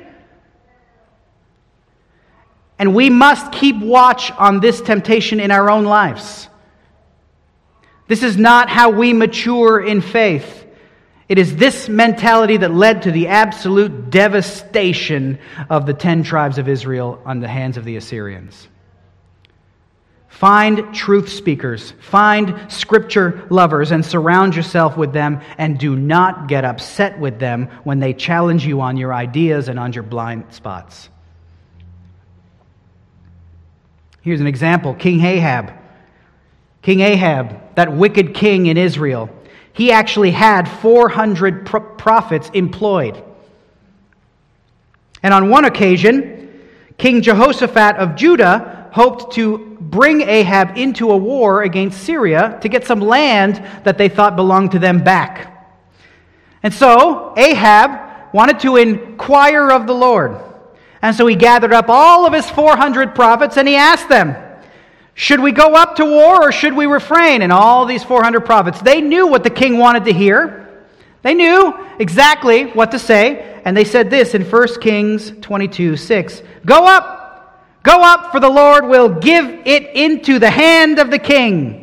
[2.79, 6.47] And we must keep watch on this temptation in our own lives.
[8.13, 10.67] This is not how we mature in faith.
[11.27, 16.69] It is this mentality that led to the absolute devastation of the ten tribes of
[16.69, 18.67] Israel on the hands of the Assyrians.
[20.27, 26.65] Find truth speakers, find scripture lovers, and surround yourself with them, and do not get
[26.65, 31.09] upset with them when they challenge you on your ideas and on your blind spots.
[34.21, 35.73] Here's an example King Ahab.
[36.83, 39.29] King Ahab that wicked king in Israel,
[39.73, 43.21] he actually had 400 pro- prophets employed.
[45.23, 46.61] And on one occasion,
[46.97, 52.85] King Jehoshaphat of Judah hoped to bring Ahab into a war against Syria to get
[52.85, 55.49] some land that they thought belonged to them back.
[56.61, 60.37] And so Ahab wanted to inquire of the Lord.
[61.01, 64.35] And so he gathered up all of his 400 prophets and he asked them,
[65.15, 67.41] should we go up to war or should we refrain?
[67.41, 70.59] And all these 400 prophets, they knew what the king wanted to hear.
[71.21, 73.61] They knew exactly what to say.
[73.65, 78.49] And they said this in 1 Kings 22 6 Go up, go up, for the
[78.49, 81.82] Lord will give it into the hand of the king.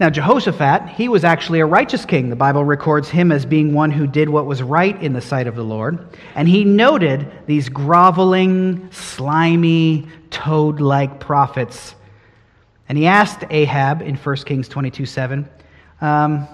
[0.00, 2.28] Now, Jehoshaphat, he was actually a righteous king.
[2.28, 5.46] The Bible records him as being one who did what was right in the sight
[5.46, 6.04] of the Lord.
[6.34, 11.94] And he noted these groveling, slimy, toad like prophets
[12.88, 15.48] And he asked Ahab in 1 Kings 22 7,
[16.00, 16.48] um,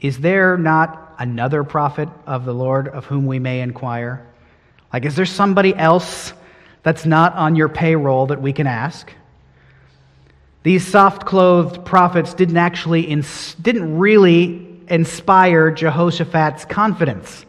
[0.00, 4.26] Is there not another prophet of the Lord of whom we may inquire?
[4.92, 6.32] Like, is there somebody else
[6.82, 9.12] that's not on your payroll that we can ask?
[10.62, 17.44] These soft clothed prophets didn't actually, ins- didn't really inspire Jehoshaphat's confidence.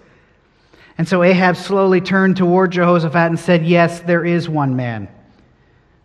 [0.97, 5.07] And so Ahab slowly turned toward Jehoshaphat and said, Yes, there is one man.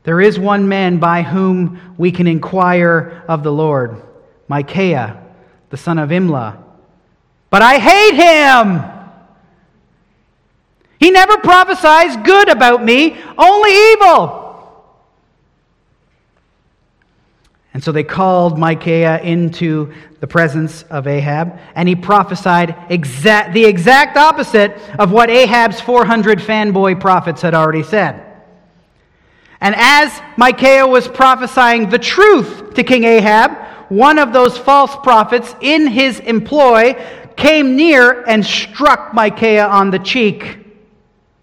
[0.05, 4.03] There is one man by whom we can inquire of the Lord,
[4.49, 5.23] Micaiah,
[5.71, 6.63] the son of Imlah.
[7.51, 8.95] But I hate him.
[10.99, 14.48] He never prophesies good about me, only evil.
[17.79, 23.65] And so they called Micaiah into the presence of Ahab, and he prophesied exact, the
[23.67, 28.21] exact opposite of what Ahab's 400 fanboy prophets had already said.
[29.61, 33.53] And as Micaiah was prophesying the truth to King Ahab,
[33.91, 37.01] one of those false prophets in his employ
[37.37, 40.59] came near and struck Micaiah on the cheek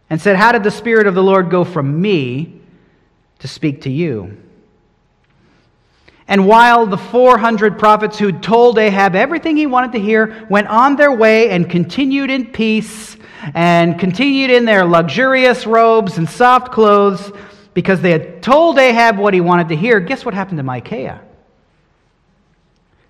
[0.09, 2.59] and said, How did the Spirit of the Lord go from me
[3.39, 4.41] to speak to you?
[6.27, 10.95] And while the 400 prophets who told Ahab everything he wanted to hear went on
[10.95, 13.15] their way and continued in peace
[13.53, 17.31] and continued in their luxurious robes and soft clothes
[17.75, 21.21] because they had told Ahab what he wanted to hear, guess what happened to Micaiah?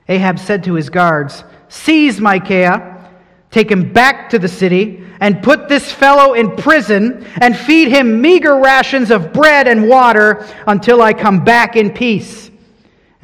[0.10, 3.10] Ahab said to his guards, Seize Micaiah,
[3.49, 8.21] take him back to the city, and put this fellow in prison, and feed him
[8.21, 12.51] meager rations of bread and water until I come back in peace.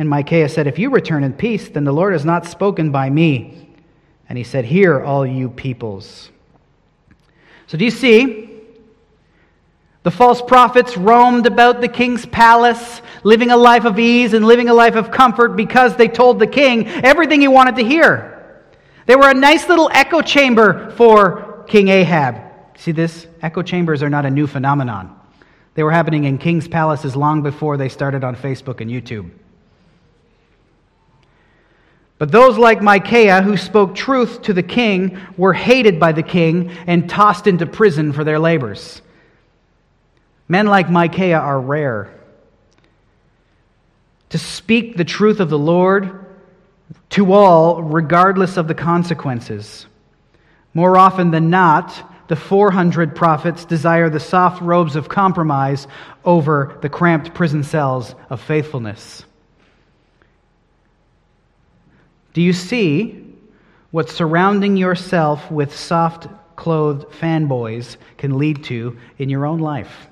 [0.02, 3.08] And Micaiah said, If you return in peace, then the Lord has not spoken by
[3.08, 3.70] me.
[4.28, 6.32] And he said, Hear, all you peoples.
[7.68, 8.50] So do you see?
[10.02, 14.70] The false prophets roamed about the king's palace, living a life of ease and living
[14.70, 18.64] a life of comfort because they told the king everything he wanted to hear.
[19.06, 22.42] They were a nice little echo chamber for King Ahab.
[22.76, 23.28] See this?
[23.44, 25.16] Echo chambers are not a new phenomenon.
[25.76, 29.30] They were happening in king's palaces long before they started on Facebook and YouTube.
[32.22, 36.70] But those like Micaiah, who spoke truth to the king, were hated by the king
[36.86, 39.02] and tossed into prison for their labors.
[40.48, 42.14] Men like Micaiah are rare.
[44.30, 46.28] To speak the truth of the Lord
[47.10, 49.88] to all, regardless of the consequences.
[50.76, 55.88] More often than not, the 400 prophets desire the soft robes of compromise
[56.24, 59.26] over the cramped prison cells of faithfulness.
[62.34, 63.36] Do you see
[63.92, 70.08] what surrounding yourself with soft clothed fanboys can lead to in your own life?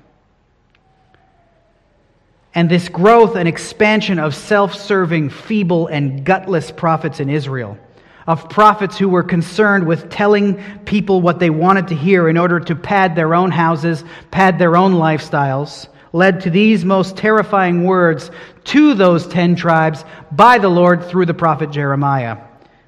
[2.54, 7.78] And this growth and expansion of self serving, feeble, and gutless prophets in Israel,
[8.26, 12.58] of prophets who were concerned with telling people what they wanted to hear in order
[12.58, 18.30] to pad their own houses, pad their own lifestyles, led to these most terrifying words
[18.64, 22.38] to those ten tribes by the Lord through the prophet Jeremiah,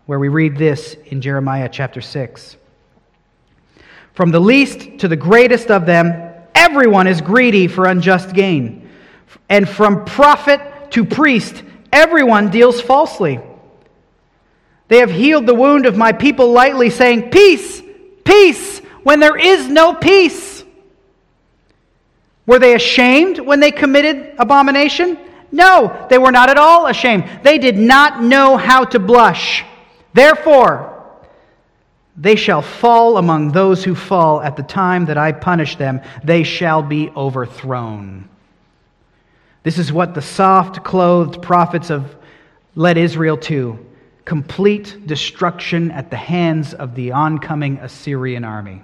[0.07, 2.57] where we read this in Jeremiah chapter 6.
[4.15, 8.91] From the least to the greatest of them, everyone is greedy for unjust gain.
[9.49, 10.61] And from prophet
[10.93, 13.41] to priest, everyone deals falsely.
[14.89, 17.81] They have healed the wound of my people lightly, saying, Peace,
[18.25, 20.62] peace, when there is no peace.
[22.47, 25.19] Were they ashamed when they committed abomination?
[25.51, 27.25] No, they were not at all ashamed.
[27.43, 29.65] They did not know how to blush.
[30.15, 30.89] Therefore,
[32.17, 36.01] they shall fall among those who fall at the time that I punish them.
[36.25, 38.29] They shall be overthrown.
[39.63, 42.17] This is what the soft clothed prophets of
[42.75, 43.79] led Israel to
[44.25, 48.83] complete destruction at the hands of the oncoming Assyrian army.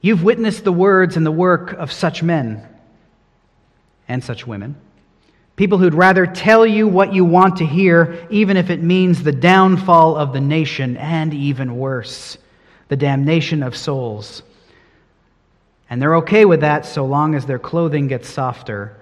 [0.00, 2.66] You've witnessed the words and the work of such men
[4.06, 4.76] and such women.
[5.56, 9.32] People who'd rather tell you what you want to hear, even if it means the
[9.32, 12.38] downfall of the nation, and even worse,
[12.86, 14.44] the damnation of souls.
[15.90, 18.96] And they're okay with that so long as their clothing gets softer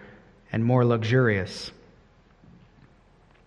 [0.50, 1.70] and more luxurious.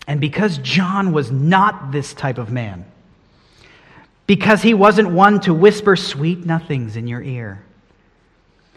[0.05, 2.85] And because John was not this type of man,
[4.29, 7.65] because he wasn't one to whisper sweet nothings in your ear.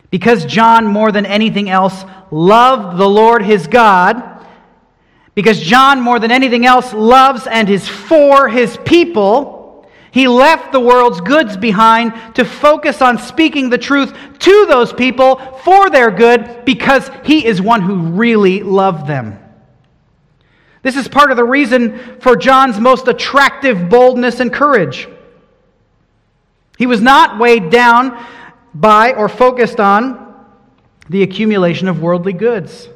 [0.08, 4.46] Because John, more than anything else, loved the Lord his God.
[5.34, 9.86] Because John, more than anything else, loves and is for his people.
[10.10, 15.36] He left the world's goods behind to focus on speaking the truth to those people
[15.64, 19.38] for their good because he is one who really loved them.
[20.80, 25.08] This is part of the reason for John's most attractive boldness and courage.
[26.78, 28.24] He was not weighed down
[28.74, 30.34] by or focused on
[31.08, 32.88] the accumulation of worldly goods.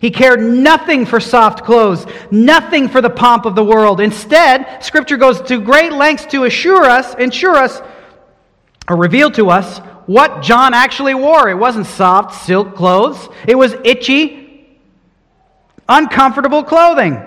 [0.00, 4.00] He cared nothing for soft clothes, nothing for the pomp of the world.
[4.00, 7.82] Instead, Scripture goes to great lengths to assure us, ensure us,
[8.88, 11.50] or reveal to us what John actually wore.
[11.50, 14.80] It wasn't soft silk clothes, it was itchy,
[15.86, 17.22] uncomfortable clothing.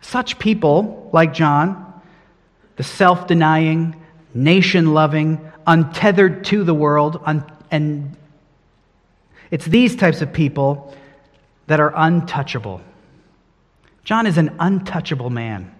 [0.00, 1.89] Such people, like John,
[2.80, 3.94] the self denying,
[4.32, 8.16] nation loving, untethered to the world, un- and
[9.50, 10.96] it's these types of people
[11.66, 12.80] that are untouchable.
[14.02, 15.74] John is an untouchable man.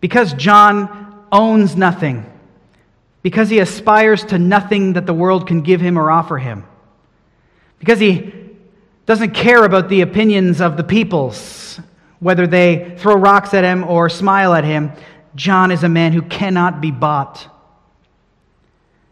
[0.00, 2.24] Because John owns nothing,
[3.22, 6.64] because he aspires to nothing that the world can give him or offer him,
[7.80, 8.32] because he
[9.06, 11.80] doesn't care about the opinions of the peoples,
[12.20, 14.92] whether they throw rocks at him or smile at him,
[15.38, 17.46] John is a man who cannot be bought.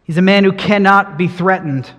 [0.03, 1.89] He's a man who cannot be threatened.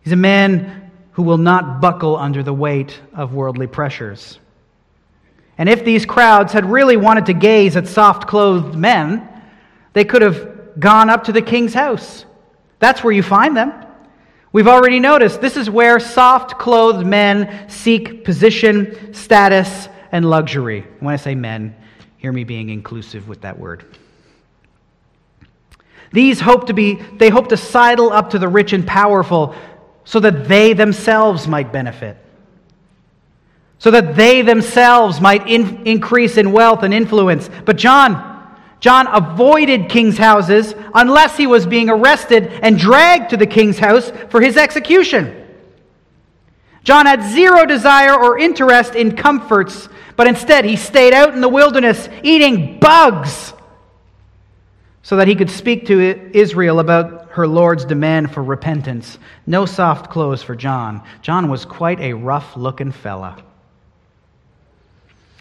[0.00, 4.38] He's a man who will not buckle under the weight of worldly pressures.
[5.58, 9.28] And if these crowds had really wanted to gaze at soft clothed men,
[9.92, 12.24] they could have gone up to the king's house.
[12.78, 13.72] That's where you find them.
[14.50, 20.86] We've already noticed this is where soft clothed men seek position, status, and luxury.
[21.00, 21.76] When I say men,
[22.26, 23.84] hear me being inclusive with that word.
[26.12, 29.54] These hope to be, they hope to sidle up to the rich and powerful
[30.04, 32.16] so that they themselves might benefit,
[33.78, 37.48] so that they themselves might in, increase in wealth and influence.
[37.64, 43.46] But John, John avoided king's houses unless he was being arrested and dragged to the
[43.46, 45.45] king's house for his execution.
[46.86, 51.48] John had zero desire or interest in comforts, but instead he stayed out in the
[51.48, 53.52] wilderness eating bugs
[55.02, 59.18] so that he could speak to Israel about her Lord's demand for repentance.
[59.48, 61.02] No soft clothes for John.
[61.22, 63.42] John was quite a rough looking fella.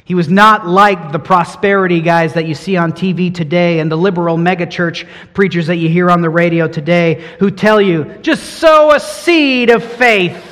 [0.04, 3.96] He was not like the prosperity guys that you see on TV today and the
[3.96, 8.96] liberal megachurch preachers that you hear on the radio today who tell you, just sow
[8.96, 10.45] a seed of faith.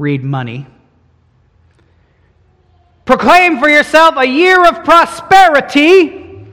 [0.00, 0.66] Read money.
[3.04, 6.46] Proclaim for yourself a year of prosperity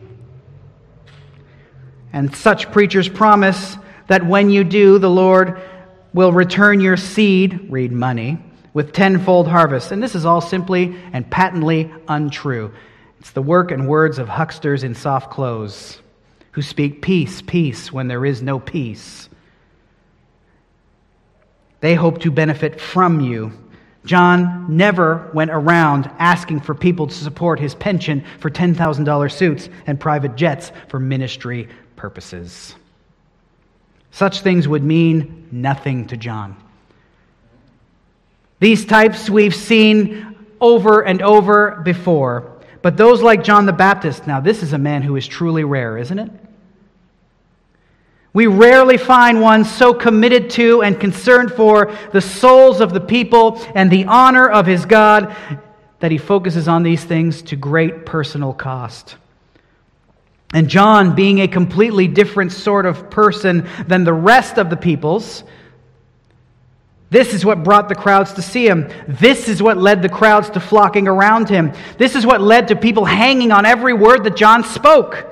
[2.11, 3.77] and such preachers promise
[4.07, 5.61] that when you do, the Lord
[6.13, 8.37] will return your seed, read money,
[8.73, 9.93] with tenfold harvest.
[9.93, 12.73] And this is all simply and patently untrue.
[13.21, 16.01] It's the work and words of hucksters in soft clothes
[16.51, 19.26] who speak peace, peace when there is no peace.
[21.79, 23.51] They hope to benefit from you.
[24.05, 29.99] John never went around asking for people to support his pension for $10,000 suits and
[29.99, 32.75] private jets for ministry purposes.
[34.11, 36.55] Such things would mean nothing to John.
[38.59, 44.39] These types we've seen over and over before, but those like John the Baptist, now
[44.39, 46.31] this is a man who is truly rare, isn't it?
[48.33, 53.59] We rarely find one so committed to and concerned for the souls of the people
[53.73, 55.35] and the honor of his God
[55.99, 59.15] that he focuses on these things to great personal cost.
[60.53, 65.43] And John, being a completely different sort of person than the rest of the peoples,
[67.09, 68.89] this is what brought the crowds to see him.
[69.07, 71.71] This is what led the crowds to flocking around him.
[71.97, 75.25] This is what led to people hanging on every word that John spoke.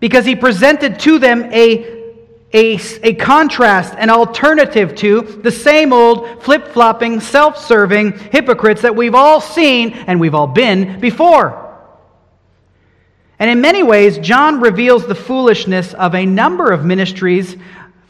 [0.00, 1.97] Because he presented to them a,
[2.52, 8.96] a, a contrast, an alternative to the same old flip flopping, self serving hypocrites that
[8.96, 11.66] we've all seen and we've all been before.
[13.38, 17.56] And in many ways, John reveals the foolishness of a number of ministries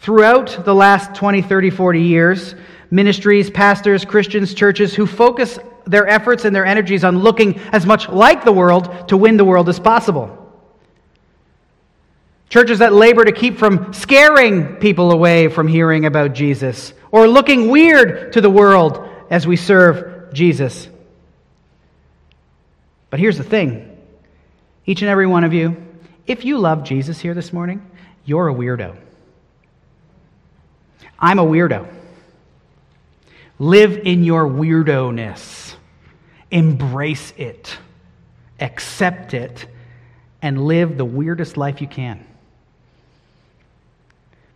[0.01, 2.55] throughout the last 20, 30, 40 years.
[2.91, 8.09] Ministries, pastors, Christians, churches who focus their efforts and their energies on looking as much
[8.09, 10.48] like the world to win the world as possible.
[12.49, 17.69] Churches that labor to keep from scaring people away from hearing about Jesus or looking
[17.69, 20.89] weird to the world as we serve Jesus.
[23.11, 23.97] But here's the thing
[24.87, 25.77] each and every one of you,
[26.27, 27.85] if you love Jesus here this morning,
[28.25, 28.97] you're a weirdo.
[31.19, 31.93] I'm a weirdo.
[33.59, 35.77] Live in your weirdo ness,
[36.51, 37.77] embrace it,
[38.61, 39.67] accept it,
[40.41, 42.25] and live the weirdest life you can.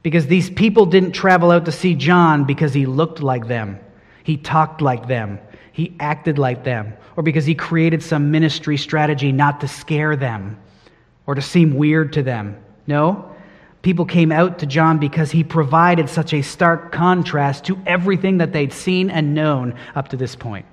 [0.03, 3.79] Because these people didn't travel out to see John because he looked like them,
[4.25, 5.39] he talked like them,
[5.73, 10.59] he acted like them, or because he created some ministry strategy not to scare them
[11.27, 12.63] or to seem weird to them.
[12.87, 13.29] No.
[13.83, 18.53] People came out to John because he provided such a stark contrast to everything that
[18.53, 20.67] they'd seen and known up to this point.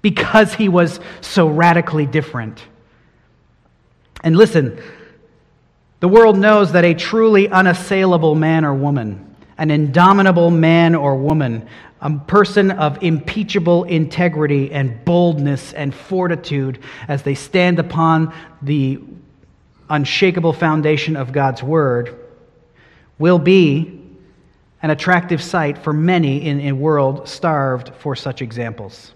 [0.00, 2.64] Because he was so radically different.
[4.24, 4.80] And listen,
[6.00, 11.68] the world knows that a truly unassailable man or woman, an indomitable man or woman,
[12.00, 16.78] a person of impeachable integrity and boldness and fortitude
[17.08, 18.32] as they stand upon
[18.62, 19.00] the
[19.90, 22.14] unshakable foundation of God's Word,
[23.18, 24.00] will be
[24.80, 29.12] an attractive sight for many in a world starved for such examples.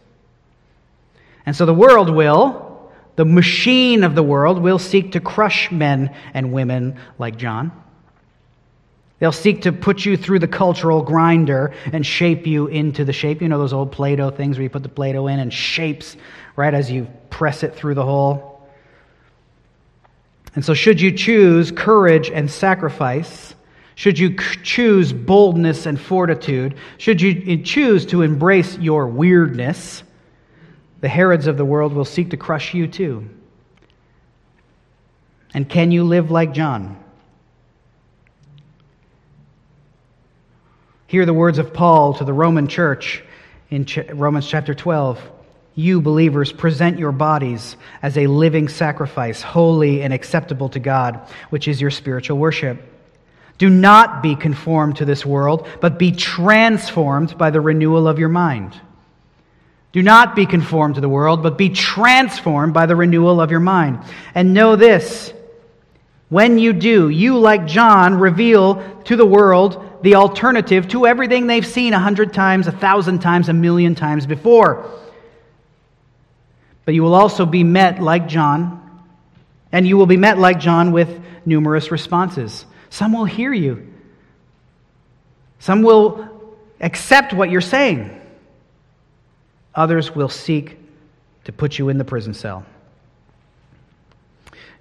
[1.47, 2.72] And so the world will,
[3.17, 7.73] the machine of the world, will seek to crush men and women like John.
[9.19, 13.41] They'll seek to put you through the cultural grinder and shape you into the shape.
[13.41, 15.53] You know those old Play Doh things where you put the Play Doh in and
[15.53, 16.17] shapes
[16.57, 18.69] right as you press it through the hole?
[20.55, 23.55] And so, should you choose courage and sacrifice,
[23.95, 30.03] should you choose boldness and fortitude, should you choose to embrace your weirdness,
[31.03, 33.29] the Herods of the world will seek to crush you too.
[35.53, 36.97] And can you live like John?
[41.09, 43.23] Hear the words of Paul to the Roman church
[43.69, 43.85] in
[44.15, 45.21] Romans chapter 12.
[45.75, 51.67] You, believers, present your bodies as a living sacrifice, holy and acceptable to God, which
[51.67, 52.81] is your spiritual worship.
[53.59, 58.29] Do not be conformed to this world, but be transformed by the renewal of your
[58.29, 58.81] mind.
[59.93, 63.61] Do not be conformed to the world, but be transformed by the renewal of your
[63.61, 64.01] mind.
[64.35, 65.33] And know this
[66.33, 71.67] when you do, you, like John, reveal to the world the alternative to everything they've
[71.67, 74.91] seen a hundred times, a thousand times, a million times before.
[76.87, 78.81] But you will also be met like John,
[79.73, 82.65] and you will be met like John with numerous responses.
[82.89, 83.93] Some will hear you,
[85.59, 86.29] some will
[86.81, 88.22] accept what you're saying,
[89.75, 90.79] others will seek
[91.45, 92.65] to put you in the prison cell.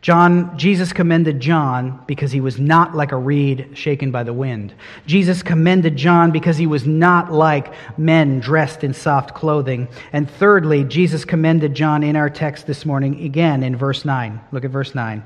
[0.02, 4.74] John, Jesus commended John because he was not like a reed shaken by the wind.
[5.06, 9.88] Jesus commended John because he was not like men dressed in soft clothing.
[10.12, 14.42] And thirdly, Jesus commended John in our text this morning again in verse 9.
[14.52, 15.24] Look at verse 9.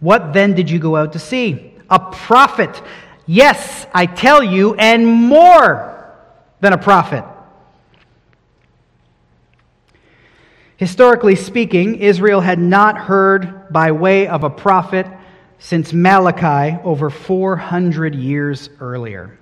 [0.00, 1.74] What then did you go out to see?
[1.90, 2.82] A prophet.
[3.26, 6.10] Yes, I tell you, and more
[6.60, 7.24] than a prophet.
[10.76, 15.06] Historically speaking, Israel had not heard by way of a prophet
[15.58, 19.38] since Malachi over 400 years earlier.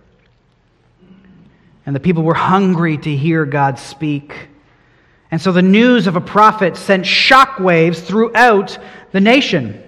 [1.86, 4.48] And the people were hungry to hear God speak.
[5.30, 8.78] And so the news of a prophet sent shockwaves throughout
[9.10, 9.82] the nation.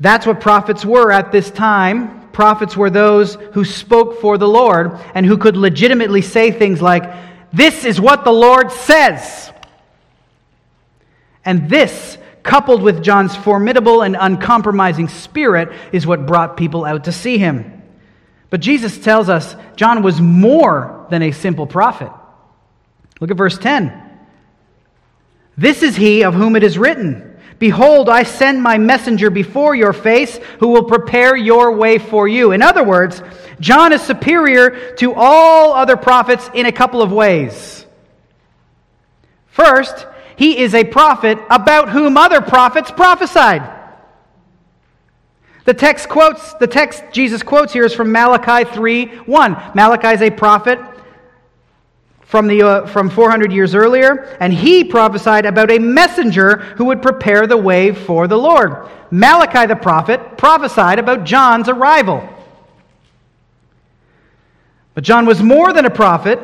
[0.00, 2.28] That's what prophets were at this time.
[2.32, 7.04] Prophets were those who spoke for the Lord and who could legitimately say things like,
[7.52, 9.52] This is what the Lord says.
[11.44, 17.12] And this, coupled with John's formidable and uncompromising spirit, is what brought people out to
[17.12, 17.82] see him.
[18.50, 22.10] But Jesus tells us John was more than a simple prophet.
[23.20, 24.00] Look at verse 10.
[25.56, 29.92] This is he of whom it is written Behold, I send my messenger before your
[29.92, 32.52] face who will prepare your way for you.
[32.52, 33.22] In other words,
[33.60, 37.86] John is superior to all other prophets in a couple of ways.
[39.46, 40.06] First,
[40.36, 43.70] he is a prophet about whom other prophets prophesied.
[45.64, 49.72] The text quotes, the text Jesus quotes here is from Malachi 3 1.
[49.74, 50.78] Malachi is a prophet
[52.20, 57.00] from, the, uh, from 400 years earlier, and he prophesied about a messenger who would
[57.00, 58.88] prepare the way for the Lord.
[59.10, 62.28] Malachi the prophet prophesied about John's arrival.
[64.94, 66.40] But John was more than a prophet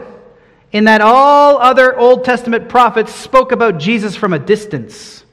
[0.73, 5.25] in that all other Old Testament prophets spoke about Jesus from a distance.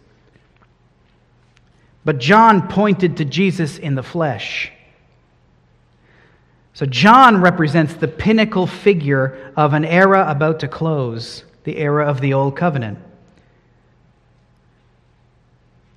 [2.03, 4.71] But John pointed to Jesus in the flesh.
[6.73, 12.21] So John represents the pinnacle figure of an era about to close, the era of
[12.21, 12.99] the Old Covenant.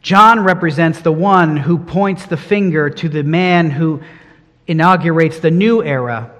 [0.02, 4.00] John represents the one who points the finger to the man who
[4.66, 6.30] inaugurates the new era,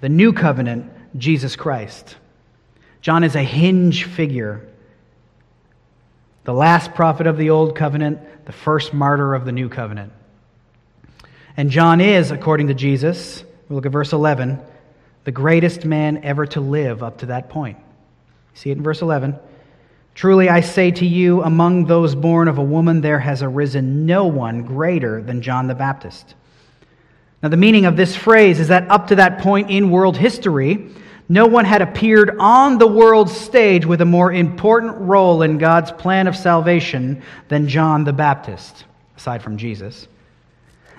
[0.00, 2.16] the new covenant, Jesus Christ.
[3.02, 4.66] John is a hinge figure.
[6.44, 10.12] the last prophet of the old covenant, the first martyr of the new covenant.
[11.56, 14.58] And John is, according to Jesus, we look at verse 11,
[15.22, 17.78] the greatest man ever to live up to that point.
[18.54, 19.38] See it in verse 11.
[20.14, 24.26] Truly I say to you, among those born of a woman, there has arisen no
[24.26, 26.34] one greater than John the Baptist.
[27.42, 30.90] Now, the meaning of this phrase is that up to that point in world history,
[31.32, 35.90] no one had appeared on the world stage with a more important role in God's
[35.90, 38.84] plan of salvation than John the Baptist,
[39.16, 40.08] aside from Jesus.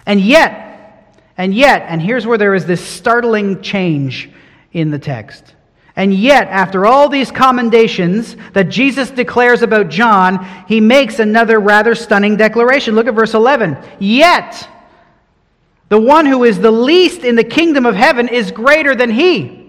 [0.07, 4.31] And yet, and yet, and here's where there is this startling change
[4.71, 5.53] in the text.
[5.95, 11.93] And yet, after all these commendations that Jesus declares about John, he makes another rather
[11.93, 12.95] stunning declaration.
[12.95, 13.77] Look at verse 11.
[13.99, 14.67] Yet,
[15.89, 19.62] the one who is the least in the kingdom of heaven is greater than he.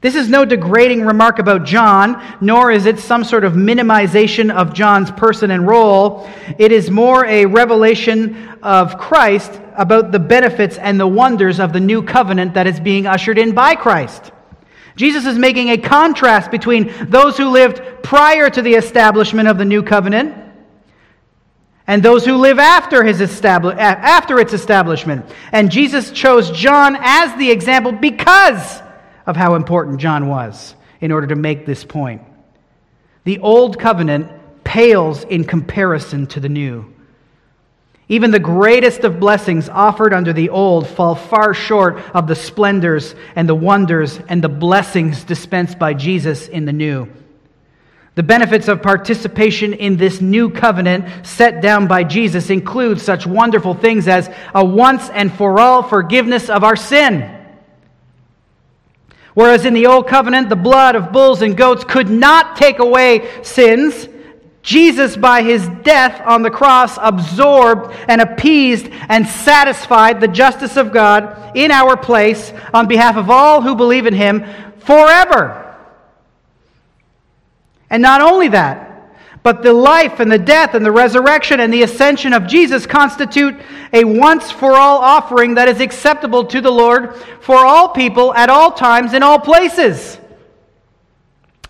[0.00, 4.72] This is no degrading remark about John, nor is it some sort of minimization of
[4.72, 6.28] John's person and role.
[6.56, 11.80] It is more a revelation of Christ about the benefits and the wonders of the
[11.80, 14.30] new covenant that is being ushered in by Christ.
[14.94, 19.64] Jesus is making a contrast between those who lived prior to the establishment of the
[19.64, 20.32] new covenant
[21.88, 25.26] and those who live after, his establi- after its establishment.
[25.50, 28.82] And Jesus chose John as the example because
[29.28, 32.22] of how important John was in order to make this point.
[33.24, 34.32] The old covenant
[34.64, 36.92] pales in comparison to the new.
[38.08, 43.14] Even the greatest of blessings offered under the old fall far short of the splendors
[43.36, 47.06] and the wonders and the blessings dispensed by Jesus in the new.
[48.14, 53.74] The benefits of participation in this new covenant set down by Jesus include such wonderful
[53.74, 57.37] things as a once and for all forgiveness of our sin
[59.38, 63.30] Whereas in the Old Covenant, the blood of bulls and goats could not take away
[63.44, 64.08] sins,
[64.62, 70.90] Jesus, by his death on the cross, absorbed and appeased and satisfied the justice of
[70.90, 74.44] God in our place on behalf of all who believe in him
[74.80, 75.76] forever.
[77.90, 78.87] And not only that,
[79.42, 83.54] but the life and the death and the resurrection and the ascension of Jesus constitute
[83.92, 88.50] a once for all offering that is acceptable to the Lord for all people at
[88.50, 90.18] all times in all places.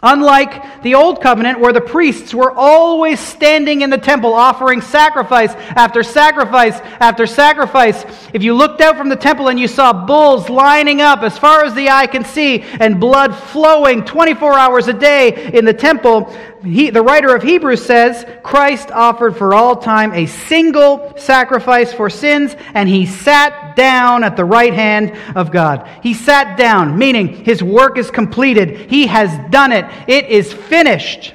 [0.01, 5.53] Unlike the Old Covenant, where the priests were always standing in the temple offering sacrifice
[5.75, 10.49] after sacrifice after sacrifice, if you looked out from the temple and you saw bulls
[10.49, 14.93] lining up as far as the eye can see and blood flowing 24 hours a
[14.93, 16.33] day in the temple,
[16.65, 22.11] he, the writer of Hebrews says Christ offered for all time a single sacrifice for
[22.11, 25.89] sins, and he sat down at the right hand of God.
[26.03, 28.91] He sat down, meaning his work is completed.
[28.91, 29.85] He has done it.
[30.09, 31.35] It is finished.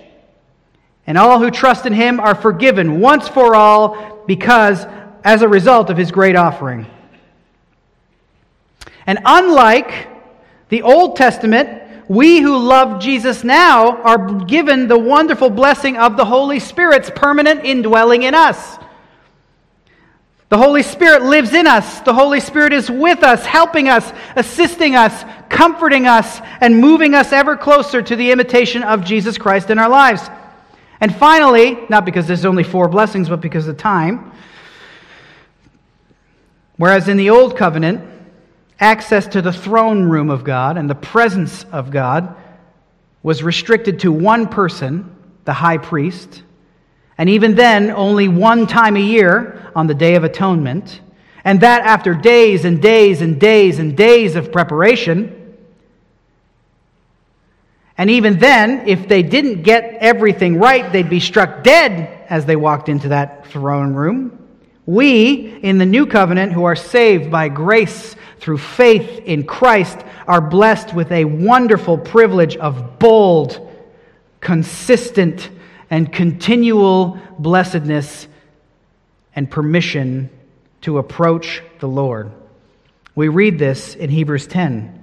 [1.05, 4.85] And all who trust in him are forgiven once for all because,
[5.23, 6.85] as a result of his great offering.
[9.05, 10.07] And unlike
[10.69, 16.25] the Old Testament, we who love Jesus now are given the wonderful blessing of the
[16.25, 18.77] Holy Spirit's permanent indwelling in us.
[20.49, 22.01] The Holy Spirit lives in us.
[22.01, 27.33] The Holy Spirit is with us, helping us, assisting us, comforting us, and moving us
[27.33, 30.29] ever closer to the imitation of Jesus Christ in our lives.
[31.01, 34.31] And finally, not because there's only four blessings, but because of time,
[36.77, 38.12] whereas in the Old Covenant,
[38.79, 42.35] access to the throne room of God and the presence of God
[43.21, 45.15] was restricted to one person,
[45.45, 46.43] the high priest,
[47.17, 50.99] and even then, only one time a year on the Day of Atonement,
[51.43, 55.55] and that after days and days and days and days of preparation.
[57.97, 62.55] And even then, if they didn't get everything right, they'd be struck dead as they
[62.55, 64.42] walked into that throne room.
[64.85, 70.41] We, in the new covenant, who are saved by grace through faith in Christ, are
[70.41, 73.71] blessed with a wonderful privilege of bold,
[74.41, 75.49] consistent,
[75.89, 78.27] and continual blessedness
[79.35, 80.29] and permission
[80.81, 82.31] to approach the Lord.
[83.15, 85.02] We read this in Hebrews 10.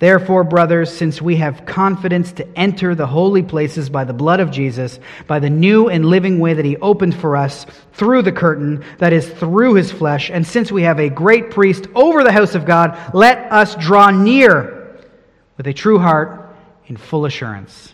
[0.00, 4.50] Therefore, brothers, since we have confidence to enter the holy places by the blood of
[4.50, 8.82] Jesus, by the new and living way that he opened for us through the curtain,
[8.96, 12.54] that is, through his flesh, and since we have a great priest over the house
[12.54, 14.96] of God, let us draw near
[15.58, 17.92] with a true heart in full assurance.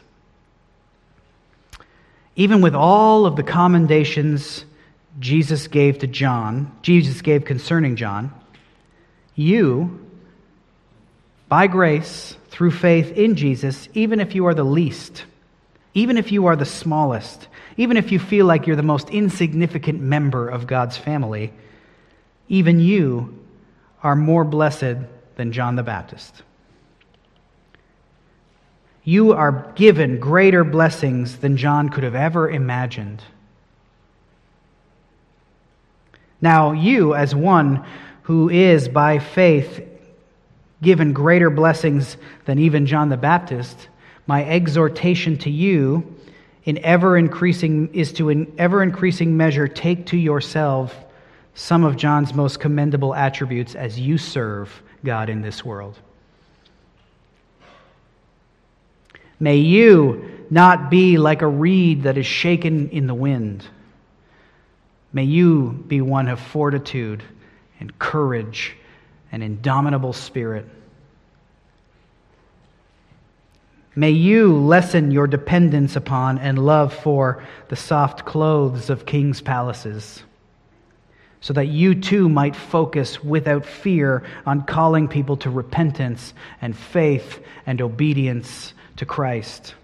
[2.36, 4.64] Even with all of the commendations
[5.18, 8.32] Jesus gave to John, Jesus gave concerning John,
[9.34, 10.05] you
[11.49, 15.26] by grace, through faith in Jesus, even if you are the least,
[15.92, 20.01] even if you are the smallest, even if you feel like you're the most insignificant
[20.01, 21.53] member of God's family,
[22.49, 23.38] even you
[24.03, 24.97] are more blessed
[25.36, 26.42] than John the Baptist.
[29.05, 33.22] You are given greater blessings than John could have ever imagined.
[36.40, 37.84] Now, you, as one
[38.22, 39.86] who is by faith
[40.87, 43.89] given greater blessings than even John the Baptist,
[44.28, 46.14] my exhortation to you
[46.62, 50.97] in ever increasing is to in ever increasing measure take to yourself
[51.57, 55.99] some of John's most commendable attributes as you serve God in this world.
[59.41, 63.66] May you not be like a reed that is shaken in the wind.
[65.12, 67.24] May you be one of fortitude
[67.80, 68.76] and courage
[69.32, 70.66] and indomitable spirit.
[73.94, 80.22] May you lessen your dependence upon and love for the soft clothes of kings' palaces,
[81.40, 87.40] so that you too might focus without fear on calling people to repentance and faith
[87.66, 89.74] and obedience to Christ.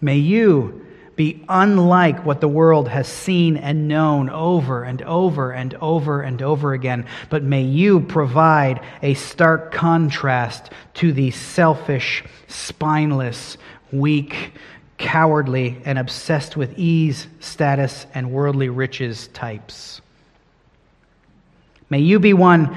[0.00, 0.86] May you
[1.20, 6.40] be unlike what the world has seen and known over and over and over and
[6.40, 13.58] over again, but may you provide a stark contrast to the selfish, spineless,
[13.92, 14.54] weak,
[14.96, 20.00] cowardly, and obsessed with ease, status, and worldly riches types.
[21.90, 22.74] May you be one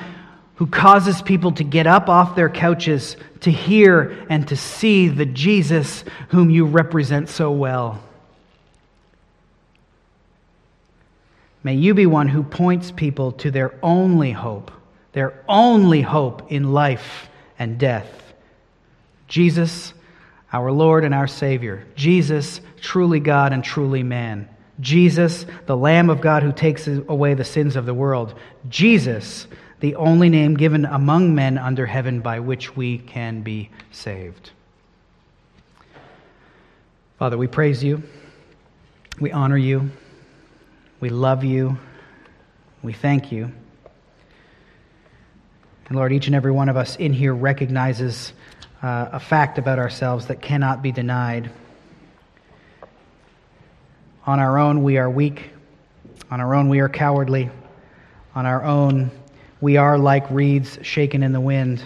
[0.55, 5.25] who causes people to get up off their couches to hear and to see the
[5.25, 8.03] Jesus whom you represent so well.
[11.63, 14.71] May you be one who points people to their only hope,
[15.13, 18.33] their only hope in life and death.
[19.27, 19.93] Jesus,
[20.51, 21.85] our Lord and our Savior.
[21.95, 24.49] Jesus, truly God and truly man.
[24.79, 28.37] Jesus, the Lamb of God who takes away the sins of the world.
[28.69, 29.47] Jesus,
[29.79, 34.51] the only name given among men under heaven by which we can be saved.
[37.17, 38.03] Father, we praise you.
[39.19, 39.91] We honor you.
[41.03, 41.77] We love you.
[42.81, 43.51] We thank you.
[45.87, 48.31] And Lord, each and every one of us in here recognizes
[48.81, 51.51] uh, a fact about ourselves that cannot be denied.
[54.25, 55.49] On our own, we are weak.
[56.31, 57.49] On our own, we are cowardly.
[58.33, 59.11] On our own,
[59.59, 61.83] we are like reeds shaken in the wind.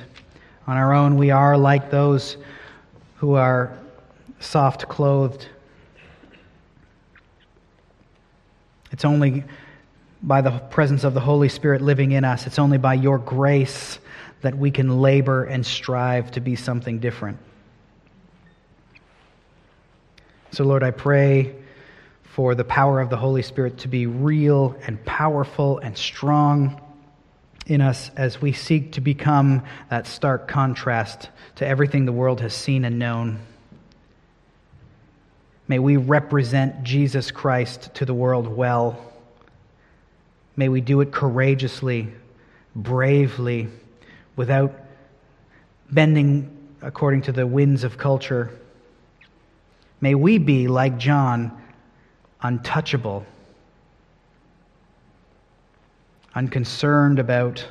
[0.68, 2.38] On our own, we are like those
[3.15, 3.76] who are
[4.39, 5.47] soft clothed.
[8.97, 9.43] It's only
[10.23, 13.99] by the presence of the Holy Spirit living in us, it's only by your grace
[14.41, 17.37] that we can labor and strive to be something different.
[20.49, 21.57] So, Lord, I pray
[22.23, 26.81] for the power of the Holy Spirit to be real and powerful and strong
[27.67, 32.55] in us as we seek to become that stark contrast to everything the world has
[32.55, 33.41] seen and known.
[35.68, 38.97] May we represent Jesus Christ to the world well.
[40.55, 42.07] May we do it courageously,
[42.74, 43.68] bravely,
[44.38, 44.74] without
[45.91, 48.49] bending according to the winds of culture.
[49.99, 51.51] May we be, like John,
[52.41, 53.26] untouchable,
[56.34, 57.65] unconcerned about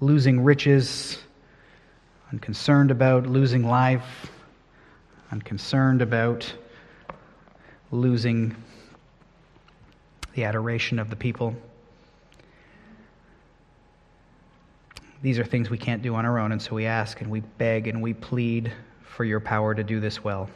[0.00, 1.16] losing riches,
[2.32, 4.31] unconcerned about losing life
[5.32, 6.52] I'm concerned about
[7.90, 8.54] losing
[10.34, 11.56] the adoration of the people.
[15.22, 17.40] These are things we can't do on our own, and so we ask and we
[17.40, 18.72] beg and we plead
[19.02, 20.50] for your power to do this well.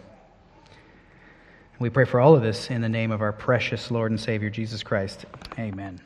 [1.79, 4.51] We pray for all of this in the name of our precious Lord and Savior,
[4.51, 5.25] Jesus Christ.
[5.59, 6.06] Amen.